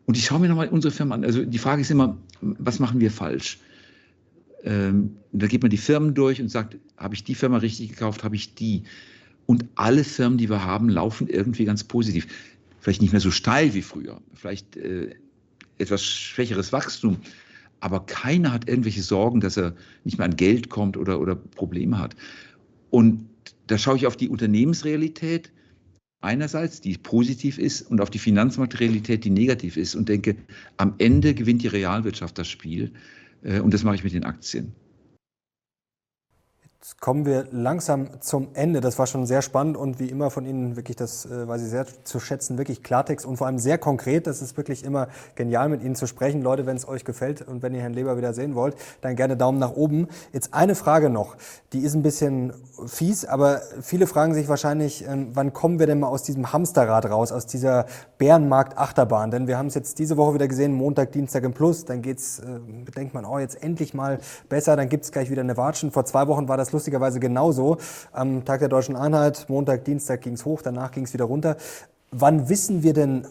Und 0.05 0.17
ich 0.17 0.25
schaue 0.25 0.39
mir 0.39 0.47
nochmal 0.47 0.69
unsere 0.69 0.93
Firma 0.93 1.15
an. 1.15 1.23
Also 1.23 1.43
die 1.43 1.57
Frage 1.57 1.81
ist 1.81 1.91
immer, 1.91 2.17
was 2.41 2.79
machen 2.79 2.99
wir 2.99 3.11
falsch? 3.11 3.59
Ähm, 4.63 5.17
da 5.31 5.47
geht 5.47 5.61
man 5.61 5.69
die 5.69 5.77
Firmen 5.77 6.13
durch 6.13 6.41
und 6.41 6.49
sagt, 6.49 6.77
habe 6.97 7.13
ich 7.13 7.23
die 7.23 7.35
Firma 7.35 7.57
richtig 7.57 7.89
gekauft, 7.89 8.23
habe 8.23 8.35
ich 8.35 8.55
die? 8.55 8.83
Und 9.47 9.65
alle 9.75 10.03
Firmen, 10.03 10.37
die 10.37 10.49
wir 10.49 10.63
haben, 10.63 10.89
laufen 10.89 11.27
irgendwie 11.27 11.65
ganz 11.65 11.83
positiv. 11.83 12.27
Vielleicht 12.79 13.01
nicht 13.01 13.13
mehr 13.13 13.21
so 13.21 13.31
steil 13.31 13.73
wie 13.73 13.81
früher, 13.81 14.21
vielleicht 14.35 14.77
äh, 14.77 15.15
etwas 15.79 16.03
schwächeres 16.03 16.71
Wachstum, 16.71 17.17
aber 17.79 18.05
keiner 18.05 18.51
hat 18.51 18.67
irgendwelche 18.67 19.01
Sorgen, 19.01 19.39
dass 19.39 19.57
er 19.57 19.75
nicht 20.03 20.17
mehr 20.17 20.25
an 20.25 20.35
Geld 20.35 20.69
kommt 20.69 20.97
oder, 20.97 21.19
oder 21.19 21.35
Probleme 21.35 21.97
hat. 21.97 22.15
Und 22.89 23.25
da 23.67 23.77
schaue 23.77 23.97
ich 23.97 24.07
auf 24.07 24.17
die 24.17 24.29
Unternehmensrealität 24.29 25.51
einerseits, 26.21 26.81
die 26.81 26.97
positiv 26.97 27.57
ist, 27.57 27.83
und 27.83 28.01
auf 28.01 28.09
die 28.09 28.19
Finanzmarktrealität, 28.19 29.23
die 29.23 29.29
negativ 29.29 29.77
ist, 29.77 29.95
und 29.95 30.09
denke, 30.09 30.35
am 30.77 30.95
Ende 30.97 31.33
gewinnt 31.33 31.63
die 31.63 31.67
Realwirtschaft 31.67 32.37
das 32.37 32.47
Spiel. 32.47 32.91
Äh, 33.43 33.59
und 33.59 33.73
das 33.73 33.83
mache 33.83 33.95
ich 33.95 34.03
mit 34.03 34.13
den 34.13 34.23
Aktien. 34.25 34.73
Jetzt 36.87 37.01
kommen 37.01 37.25
wir 37.25 37.47
langsam 37.51 38.21
zum 38.21 38.47
Ende. 38.53 38.79
Das 38.79 38.97
war 38.97 39.07
schon 39.07 39.25
sehr 39.25 39.41
spannend 39.41 39.75
und 39.75 39.99
wie 39.99 40.07
immer 40.07 40.31
von 40.31 40.45
Ihnen 40.45 40.77
wirklich, 40.77 40.95
das 40.95 41.25
äh, 41.25 41.45
weiß 41.45 41.61
ich 41.61 41.69
sehr 41.69 41.85
zu 42.05 42.21
schätzen, 42.21 42.57
wirklich 42.57 42.81
Klartext 42.81 43.25
und 43.25 43.35
vor 43.35 43.45
allem 43.47 43.59
sehr 43.59 43.77
konkret. 43.77 44.25
Das 44.25 44.41
ist 44.41 44.55
wirklich 44.55 44.85
immer 44.85 45.09
genial, 45.35 45.67
mit 45.67 45.83
Ihnen 45.83 45.95
zu 45.95 46.07
sprechen. 46.07 46.41
Leute, 46.41 46.65
wenn 46.65 46.77
es 46.77 46.87
euch 46.87 47.03
gefällt 47.03 47.41
und 47.41 47.61
wenn 47.61 47.75
ihr 47.75 47.81
Herrn 47.81 47.91
Leber 47.91 48.15
wieder 48.15 48.33
sehen 48.33 48.55
wollt, 48.55 48.77
dann 49.01 49.17
gerne 49.17 49.35
Daumen 49.35 49.59
nach 49.59 49.75
oben. 49.75 50.07
Jetzt 50.31 50.53
eine 50.53 50.75
Frage 50.75 51.09
noch, 51.09 51.35
die 51.73 51.79
ist 51.79 51.93
ein 51.93 52.03
bisschen 52.03 52.53
fies, 52.85 53.25
aber 53.25 53.63
viele 53.81 54.07
fragen 54.07 54.33
sich 54.33 54.47
wahrscheinlich, 54.47 55.05
äh, 55.05 55.27
wann 55.33 55.51
kommen 55.51 55.79
wir 55.79 55.87
denn 55.87 55.99
mal 55.99 56.07
aus 56.07 56.23
diesem 56.23 56.53
Hamsterrad 56.53 57.09
raus, 57.09 57.33
aus 57.33 57.47
dieser 57.47 57.85
Bärenmarkt-Achterbahn? 58.17 59.29
Denn 59.29 59.47
wir 59.47 59.57
haben 59.57 59.67
es 59.67 59.75
jetzt 59.75 59.99
diese 59.99 60.15
Woche 60.15 60.35
wieder 60.35 60.47
gesehen, 60.47 60.71
Montag, 60.71 61.11
Dienstag 61.11 61.43
im 61.43 61.51
Plus, 61.51 61.83
dann 61.83 62.01
geht's, 62.01 62.39
äh, 62.39 62.45
denkt 62.95 63.13
man, 63.13 63.25
oh, 63.25 63.39
jetzt 63.39 63.61
endlich 63.61 63.93
mal 63.93 64.19
besser, 64.47 64.77
dann 64.77 64.87
gibt's 64.87 65.11
gleich 65.11 65.29
wieder 65.29 65.41
eine 65.41 65.57
Watschen. 65.57 65.91
Vor 65.91 66.05
zwei 66.05 66.27
Wochen 66.29 66.47
war 66.47 66.55
das 66.55 66.76
lustigerweise 66.77 67.19
genauso. 67.19 67.77
Am 68.11 68.45
Tag 68.45 68.59
der 68.59 68.69
Deutschen 68.69 68.95
Einheit, 68.95 69.45
Montag, 69.49 69.83
Dienstag 69.85 70.21
ging 70.21 70.33
es 70.33 70.45
hoch, 70.45 70.61
danach 70.61 70.91
ging 70.91 71.05
es 71.05 71.13
wieder 71.13 71.25
runter. 71.25 71.57
Wann 72.11 72.49
wissen 72.49 72.83
wir 72.83 72.93
denn 72.93 73.25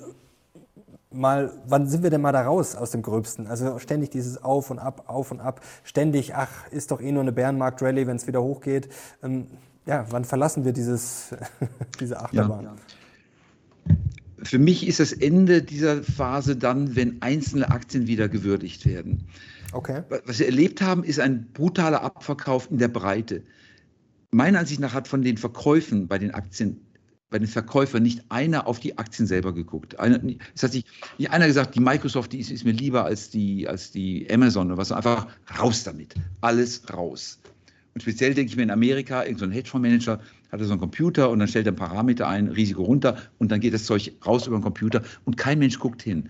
mal, 1.13 1.53
wann 1.67 1.87
sind 1.87 2.03
wir 2.03 2.11
denn 2.11 2.21
mal 2.21 2.33
da 2.33 2.43
raus 2.43 2.75
aus 2.75 2.91
dem 2.91 3.03
Gröbsten? 3.03 3.47
Also 3.47 3.79
ständig 3.79 4.11
dieses 4.11 4.43
Auf 4.43 4.71
und 4.71 4.81
Ab, 4.81 5.05
Auf 5.07 5.31
und 5.31 5.41
Ab, 5.41 5.61
ständig, 5.85 6.35
ach, 6.35 6.51
ist 6.73 6.91
doch 6.91 7.01
eh 7.01 7.13
nur 7.13 7.23
eine 7.23 7.33
Bärenmarkt-Rallye, 7.33 8.07
wenn 8.09 8.17
es 8.17 8.27
wieder 8.27 8.43
hochgeht. 8.43 8.89
Ähm, 9.23 9.47
ja, 9.87 10.05
wann 10.11 10.25
verlassen 10.25 10.65
wir 10.65 10.73
dieses, 10.73 11.29
diese 12.01 12.21
Achterbahn? 12.21 12.65
Ja. 12.65 13.95
Für 14.43 14.59
mich 14.59 14.87
ist 14.87 15.01
das 15.01 15.13
Ende 15.13 15.63
dieser 15.63 16.03
Phase 16.03 16.57
dann, 16.57 16.97
wenn 16.97 17.23
einzelne 17.23 17.71
Aktien 17.71 18.07
wieder 18.09 18.29
gewürdigt 18.29 18.85
werden. 18.85 19.29
Okay. 19.73 20.03
Was 20.25 20.39
wir 20.39 20.47
erlebt 20.47 20.81
haben, 20.81 21.05
ist 21.05 21.21
ein 21.21 21.49
brutaler 21.53 22.03
Abverkauf 22.03 22.71
in 22.71 22.79
der 22.79 22.89
Breite. 22.89 23.43
Meiner 24.31 24.61
Ansicht 24.61 24.81
nach 24.81 24.95
hat 24.95 25.09
von 25.09 25.23
den 25.23 25.37
Verkäufen 25.37 26.09
bei 26.09 26.19
den 26.19 26.33
Aktien, 26.33 26.81
bei 27.31 27.39
den 27.39 27.49
Verkäufern 27.49 28.03
nicht 28.03 28.25
einer 28.29 28.67
auf 28.67 28.81
die 28.81 28.99
Aktien 28.99 29.27
selber 29.27 29.53
geguckt. 29.53 29.99
Einer, 29.99 30.21
es 30.55 30.63
hat 30.63 30.73
sich 30.73 30.85
nicht 31.19 31.31
einer 31.31 31.47
gesagt, 31.47 31.75
die 31.75 31.81
Microsoft 31.81 32.33
die 32.33 32.41
ist, 32.41 32.51
ist, 32.51 32.65
mir 32.65 32.73
lieber 32.73 33.05
als 33.05 33.31
die, 33.31 33.67
als 33.67 33.91
die 33.91 34.29
Amazon 34.31 34.69
oder 34.69 34.79
was. 34.79 34.93
Einfach 34.93 35.27
raus 35.59 35.85
damit. 35.85 36.15
Alles 36.41 36.83
raus. 36.93 37.39
Und 37.95 38.03
speziell 38.03 38.35
denke 38.35 38.51
ich 38.51 38.57
mir 38.57 38.65
in 38.65 38.71
Amerika, 38.71 39.23
irgendein 39.23 39.51
so 39.51 39.55
Hedgefondsmanager 39.55 40.21
hat 40.53 40.61
so 40.61 40.71
einen 40.71 40.81
Computer 40.81 41.31
und 41.31 41.39
dann 41.39 41.49
stellt 41.49 41.67
er 41.67 41.73
ein 41.73 41.77
Parameter 41.77 42.29
ein, 42.29 42.49
Risiko 42.49 42.83
runter 42.83 43.17
und 43.39 43.51
dann 43.51 43.61
geht 43.61 43.75
das 43.75 43.85
Zeug 43.85 44.13
raus 44.25 44.47
über 44.47 44.59
den 44.59 44.63
Computer 44.63 45.03
und 45.25 45.37
kein 45.37 45.59
Mensch 45.59 45.79
guckt 45.79 46.03
hin. 46.03 46.29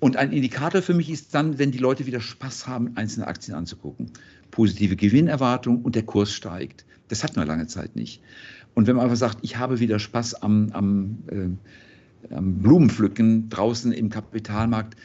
Und 0.00 0.16
ein 0.16 0.32
Indikator 0.32 0.80
für 0.80 0.94
mich 0.94 1.10
ist 1.10 1.34
dann, 1.34 1.58
wenn 1.58 1.70
die 1.70 1.78
Leute 1.78 2.06
wieder 2.06 2.20
Spaß 2.20 2.66
haben, 2.66 2.96
einzelne 2.96 3.26
Aktien 3.26 3.54
anzugucken. 3.54 4.10
Positive 4.50 4.96
Gewinnerwartung 4.96 5.82
und 5.82 5.94
der 5.94 6.02
Kurs 6.02 6.32
steigt. 6.32 6.86
Das 7.08 7.22
hat 7.22 7.36
man 7.36 7.46
lange 7.46 7.66
Zeit 7.66 7.96
nicht. 7.96 8.22
Und 8.74 8.86
wenn 8.86 8.96
man 8.96 9.04
einfach 9.04 9.18
sagt, 9.18 9.38
ich 9.42 9.58
habe 9.58 9.78
wieder 9.78 9.98
Spaß 9.98 10.42
am, 10.42 10.70
am, 10.72 11.18
äh, 11.30 12.34
am 12.34 12.54
Blumenpflücken 12.62 13.50
draußen 13.50 13.92
im 13.92 14.08
Kapitalmarkt 14.08 14.96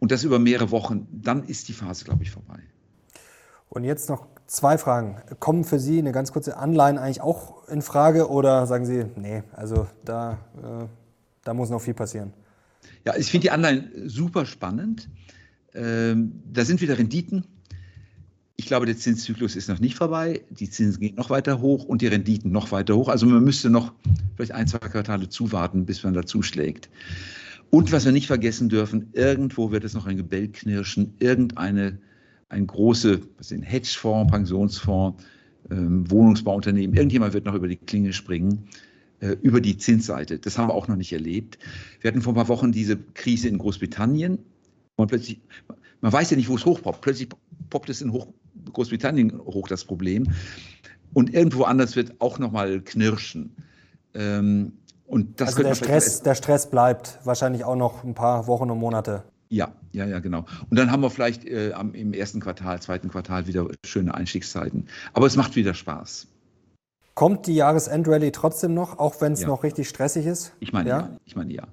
und 0.00 0.12
das 0.12 0.22
über 0.22 0.38
mehrere 0.38 0.70
Wochen, 0.70 1.06
dann 1.10 1.44
ist 1.44 1.68
die 1.68 1.72
Phase, 1.72 2.04
glaube 2.04 2.22
ich, 2.22 2.30
vorbei. 2.30 2.58
Und 3.70 3.84
jetzt 3.84 4.10
noch 4.10 4.26
zwei 4.46 4.76
Fragen. 4.76 5.16
Kommen 5.40 5.64
für 5.64 5.78
Sie 5.78 5.98
eine 5.98 6.12
ganz 6.12 6.30
kurze 6.32 6.58
Anleihen 6.58 6.98
eigentlich 6.98 7.22
auch 7.22 7.66
in 7.68 7.80
Frage 7.80 8.28
oder 8.28 8.66
sagen 8.66 8.84
Sie, 8.84 9.06
nee, 9.16 9.42
also 9.52 9.86
da, 10.04 10.32
äh, 10.58 10.84
da 11.42 11.54
muss 11.54 11.70
noch 11.70 11.80
viel 11.80 11.94
passieren? 11.94 12.34
Ja, 13.04 13.16
ich 13.16 13.30
finde 13.30 13.46
die 13.46 13.50
Anleihen 13.50 13.90
super 14.08 14.46
spannend. 14.46 15.08
Ähm, 15.74 16.42
da 16.52 16.64
sind 16.64 16.80
wieder 16.80 16.98
Renditen. 16.98 17.44
Ich 18.56 18.66
glaube, 18.66 18.86
der 18.86 18.96
Zinszyklus 18.96 19.56
ist 19.56 19.68
noch 19.68 19.80
nicht 19.80 19.96
vorbei. 19.96 20.42
Die 20.50 20.70
Zinsen 20.70 21.00
gehen 21.00 21.16
noch 21.16 21.30
weiter 21.30 21.60
hoch 21.60 21.84
und 21.84 22.02
die 22.02 22.06
Renditen 22.06 22.52
noch 22.52 22.70
weiter 22.70 22.96
hoch. 22.96 23.08
Also 23.08 23.26
man 23.26 23.42
müsste 23.42 23.70
noch 23.70 23.92
vielleicht 24.36 24.52
ein, 24.52 24.68
zwei 24.68 24.78
Quartale 24.78 25.28
zuwarten, 25.28 25.86
bis 25.86 26.04
man 26.04 26.14
dazu 26.14 26.42
schlägt. 26.42 26.88
Und 27.70 27.90
was 27.90 28.04
wir 28.04 28.12
nicht 28.12 28.26
vergessen 28.26 28.68
dürfen, 28.68 29.08
irgendwo 29.14 29.70
wird 29.70 29.84
es 29.84 29.94
noch 29.94 30.06
ein 30.06 30.18
Gebell 30.18 30.48
knirschen, 30.48 31.14
irgendeine 31.18 31.98
ein 32.50 32.66
große, 32.66 33.22
was 33.38 33.48
sind 33.48 33.62
Hedgefonds, 33.62 34.30
Pensionsfonds, 34.30 35.24
ähm, 35.70 36.08
Wohnungsbauunternehmen, 36.10 36.94
irgendjemand 36.94 37.32
wird 37.32 37.46
noch 37.46 37.54
über 37.54 37.66
die 37.66 37.76
Klinge 37.76 38.12
springen 38.12 38.68
über 39.42 39.60
die 39.60 39.76
Zinsseite. 39.76 40.38
Das 40.38 40.58
haben 40.58 40.68
wir 40.68 40.74
auch 40.74 40.88
noch 40.88 40.96
nicht 40.96 41.12
erlebt. 41.12 41.58
Wir 42.00 42.10
hatten 42.10 42.22
vor 42.22 42.32
ein 42.32 42.36
paar 42.36 42.48
Wochen 42.48 42.72
diese 42.72 42.96
Krise 43.14 43.48
in 43.48 43.58
Großbritannien. 43.58 44.38
Und 44.96 45.08
plötzlich, 45.08 45.40
man 46.00 46.12
weiß 46.12 46.30
ja 46.30 46.36
nicht, 46.36 46.48
wo 46.48 46.56
es 46.56 46.64
hochpoppt. 46.64 47.00
Plötzlich 47.00 47.28
poppt 47.70 47.88
es 47.88 48.02
in 48.02 48.12
hoch, 48.12 48.26
Großbritannien 48.72 49.38
hoch, 49.38 49.68
das 49.68 49.84
Problem. 49.84 50.26
Und 51.12 51.32
irgendwo 51.32 51.64
anders 51.64 51.96
wird 51.96 52.20
auch 52.20 52.38
nochmal 52.38 52.80
knirschen. 52.80 53.54
Ähm, 54.14 54.72
und 55.06 55.40
das 55.40 55.50
also 55.50 55.62
der 55.62 55.74
Stress, 55.74 56.22
der 56.22 56.34
Stress 56.34 56.70
bleibt 56.70 57.18
wahrscheinlich 57.24 57.64
auch 57.64 57.76
noch 57.76 58.02
ein 58.02 58.14
paar 58.14 58.46
Wochen 58.46 58.70
und 58.70 58.78
Monate. 58.78 59.24
Ja, 59.50 59.70
ja, 59.92 60.06
ja, 60.06 60.20
genau. 60.20 60.46
Und 60.70 60.78
dann 60.78 60.90
haben 60.90 61.02
wir 61.02 61.10
vielleicht 61.10 61.44
äh, 61.44 61.72
im 61.92 62.14
ersten 62.14 62.40
Quartal, 62.40 62.80
zweiten 62.80 63.10
Quartal 63.10 63.46
wieder 63.46 63.68
schöne 63.84 64.14
Einstiegszeiten. 64.14 64.88
Aber 65.12 65.26
es 65.26 65.36
macht 65.36 65.54
wieder 65.56 65.74
Spaß. 65.74 66.26
Kommt 67.14 67.46
die 67.46 67.54
Jahresendrallye 67.54 68.32
trotzdem 68.32 68.74
noch, 68.74 68.98
auch 68.98 69.20
wenn 69.20 69.32
es 69.32 69.42
ja. 69.42 69.48
noch 69.48 69.64
richtig 69.64 69.88
stressig 69.88 70.26
ist? 70.26 70.54
Ich 70.60 70.72
meine 70.72 70.88
ja. 70.88 71.00
ja. 71.00 71.16
Ich 71.24 71.36
meine 71.36 71.52
ja. 71.52 71.68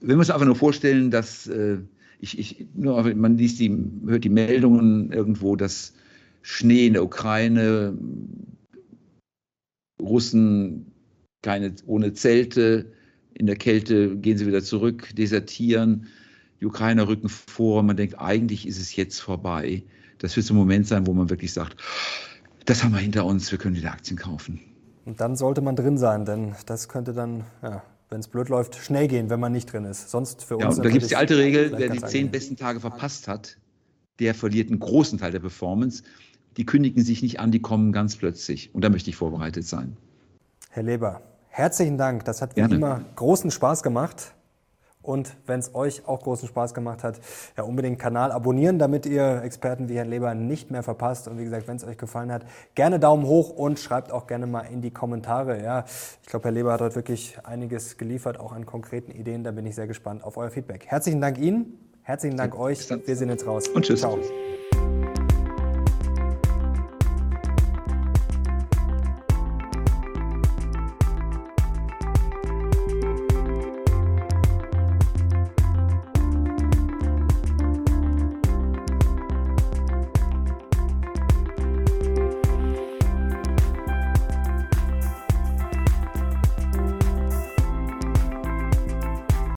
Wir 0.00 0.16
müssen 0.16 0.32
einfach 0.32 0.46
nur 0.46 0.56
vorstellen, 0.56 1.10
dass 1.10 1.46
äh, 1.46 1.78
ich, 2.20 2.38
ich, 2.38 2.66
nur, 2.74 3.02
man 3.14 3.38
liest 3.38 3.58
die, 3.58 3.76
hört 4.06 4.24
die 4.24 4.28
Meldungen 4.28 5.12
irgendwo, 5.12 5.56
dass 5.56 5.94
Schnee 6.42 6.86
in 6.86 6.92
der 6.92 7.04
Ukraine, 7.04 7.96
Russen 10.00 10.92
keine, 11.42 11.74
ohne 11.86 12.12
Zelte, 12.12 12.92
in 13.34 13.46
der 13.46 13.56
Kälte 13.56 14.16
gehen 14.16 14.38
sie 14.38 14.46
wieder 14.46 14.62
zurück, 14.62 15.10
desertieren, 15.16 16.06
die 16.60 16.66
Ukrainer 16.66 17.06
rücken 17.06 17.28
vor. 17.28 17.82
Man 17.82 17.96
denkt, 17.96 18.18
eigentlich 18.18 18.66
ist 18.66 18.80
es 18.80 18.96
jetzt 18.96 19.20
vorbei. 19.20 19.84
Das 20.18 20.36
wird 20.36 20.46
so 20.46 20.54
ein 20.54 20.56
Moment 20.56 20.86
sein, 20.86 21.06
wo 21.06 21.14
man 21.14 21.30
wirklich 21.30 21.52
sagt, 21.52 21.76
das 22.64 22.82
haben 22.82 22.92
wir 22.92 22.98
hinter 22.98 23.24
uns, 23.24 23.50
wir 23.50 23.58
können 23.58 23.76
wieder 23.76 23.92
Aktien 23.92 24.18
kaufen. 24.18 24.60
Und 25.08 25.22
dann 25.22 25.36
sollte 25.36 25.62
man 25.62 25.74
drin 25.74 25.96
sein, 25.96 26.26
denn 26.26 26.54
das 26.66 26.86
könnte 26.90 27.14
dann, 27.14 27.44
ja, 27.62 27.82
wenn 28.10 28.20
es 28.20 28.28
blöd 28.28 28.50
läuft, 28.50 28.76
schnell 28.76 29.08
gehen, 29.08 29.30
wenn 29.30 29.40
man 29.40 29.52
nicht 29.52 29.72
drin 29.72 29.86
ist. 29.86 30.10
Sonst 30.10 30.44
für 30.44 30.58
uns. 30.58 30.76
Ja, 30.76 30.82
da 30.82 30.90
gibt 30.90 31.02
es 31.02 31.08
die 31.08 31.16
alte 31.16 31.38
Regel, 31.38 31.72
wer 31.74 31.88
die 31.88 32.02
zehn 32.02 32.30
besten 32.30 32.56
Tage 32.56 32.78
verpasst 32.78 33.26
hat, 33.26 33.56
der 34.18 34.34
verliert 34.34 34.68
einen 34.68 34.80
großen 34.80 35.18
Teil 35.18 35.32
der 35.32 35.38
Performance. 35.38 36.02
Die 36.58 36.66
kündigen 36.66 37.02
sich 37.02 37.22
nicht 37.22 37.40
an, 37.40 37.50
die 37.50 37.62
kommen 37.62 37.90
ganz 37.90 38.16
plötzlich. 38.16 38.74
Und 38.74 38.84
da 38.84 38.90
möchte 38.90 39.08
ich 39.08 39.16
vorbereitet 39.16 39.66
sein. 39.66 39.96
Herr 40.68 40.82
Leber, 40.82 41.22
herzlichen 41.48 41.96
Dank. 41.96 42.26
Das 42.26 42.42
hat 42.42 42.50
wie 42.50 42.60
Gerne. 42.60 42.74
immer 42.74 43.00
großen 43.16 43.50
Spaß 43.50 43.82
gemacht. 43.82 44.34
Und 45.08 45.34
wenn 45.46 45.58
es 45.58 45.74
euch 45.74 46.06
auch 46.06 46.20
großen 46.20 46.46
Spaß 46.48 46.74
gemacht 46.74 47.02
hat, 47.02 47.18
ja 47.56 47.62
unbedingt 47.62 47.98
Kanal 47.98 48.30
abonnieren, 48.30 48.78
damit 48.78 49.06
ihr 49.06 49.40
Experten 49.42 49.88
wie 49.88 49.96
Herrn 49.96 50.10
Leber 50.10 50.34
nicht 50.34 50.70
mehr 50.70 50.82
verpasst. 50.82 51.28
Und 51.28 51.38
wie 51.38 51.44
gesagt, 51.44 51.66
wenn 51.66 51.76
es 51.76 51.84
euch 51.84 51.96
gefallen 51.96 52.30
hat, 52.30 52.42
gerne 52.74 53.00
Daumen 53.00 53.24
hoch 53.24 53.48
und 53.48 53.78
schreibt 53.78 54.12
auch 54.12 54.26
gerne 54.26 54.46
mal 54.46 54.66
in 54.70 54.82
die 54.82 54.90
Kommentare. 54.90 55.62
Ja, 55.62 55.86
ich 56.22 56.28
glaube, 56.28 56.44
Herr 56.44 56.52
Leber 56.52 56.74
hat 56.74 56.82
heute 56.82 56.96
wirklich 56.96 57.38
einiges 57.42 57.96
geliefert, 57.96 58.38
auch 58.38 58.52
an 58.52 58.66
konkreten 58.66 59.10
Ideen. 59.10 59.44
Da 59.44 59.50
bin 59.50 59.64
ich 59.64 59.76
sehr 59.76 59.86
gespannt 59.86 60.22
auf 60.22 60.36
euer 60.36 60.50
Feedback. 60.50 60.84
Herzlichen 60.86 61.22
Dank 61.22 61.38
Ihnen, 61.38 61.78
herzlichen 62.02 62.36
Dank 62.36 62.58
euch. 62.58 62.86
Wir 62.90 63.16
sehen 63.16 63.30
jetzt 63.30 63.46
raus. 63.46 63.66
Und 63.68 63.86
tschüss. 63.86 64.00
Ciao. 64.00 64.18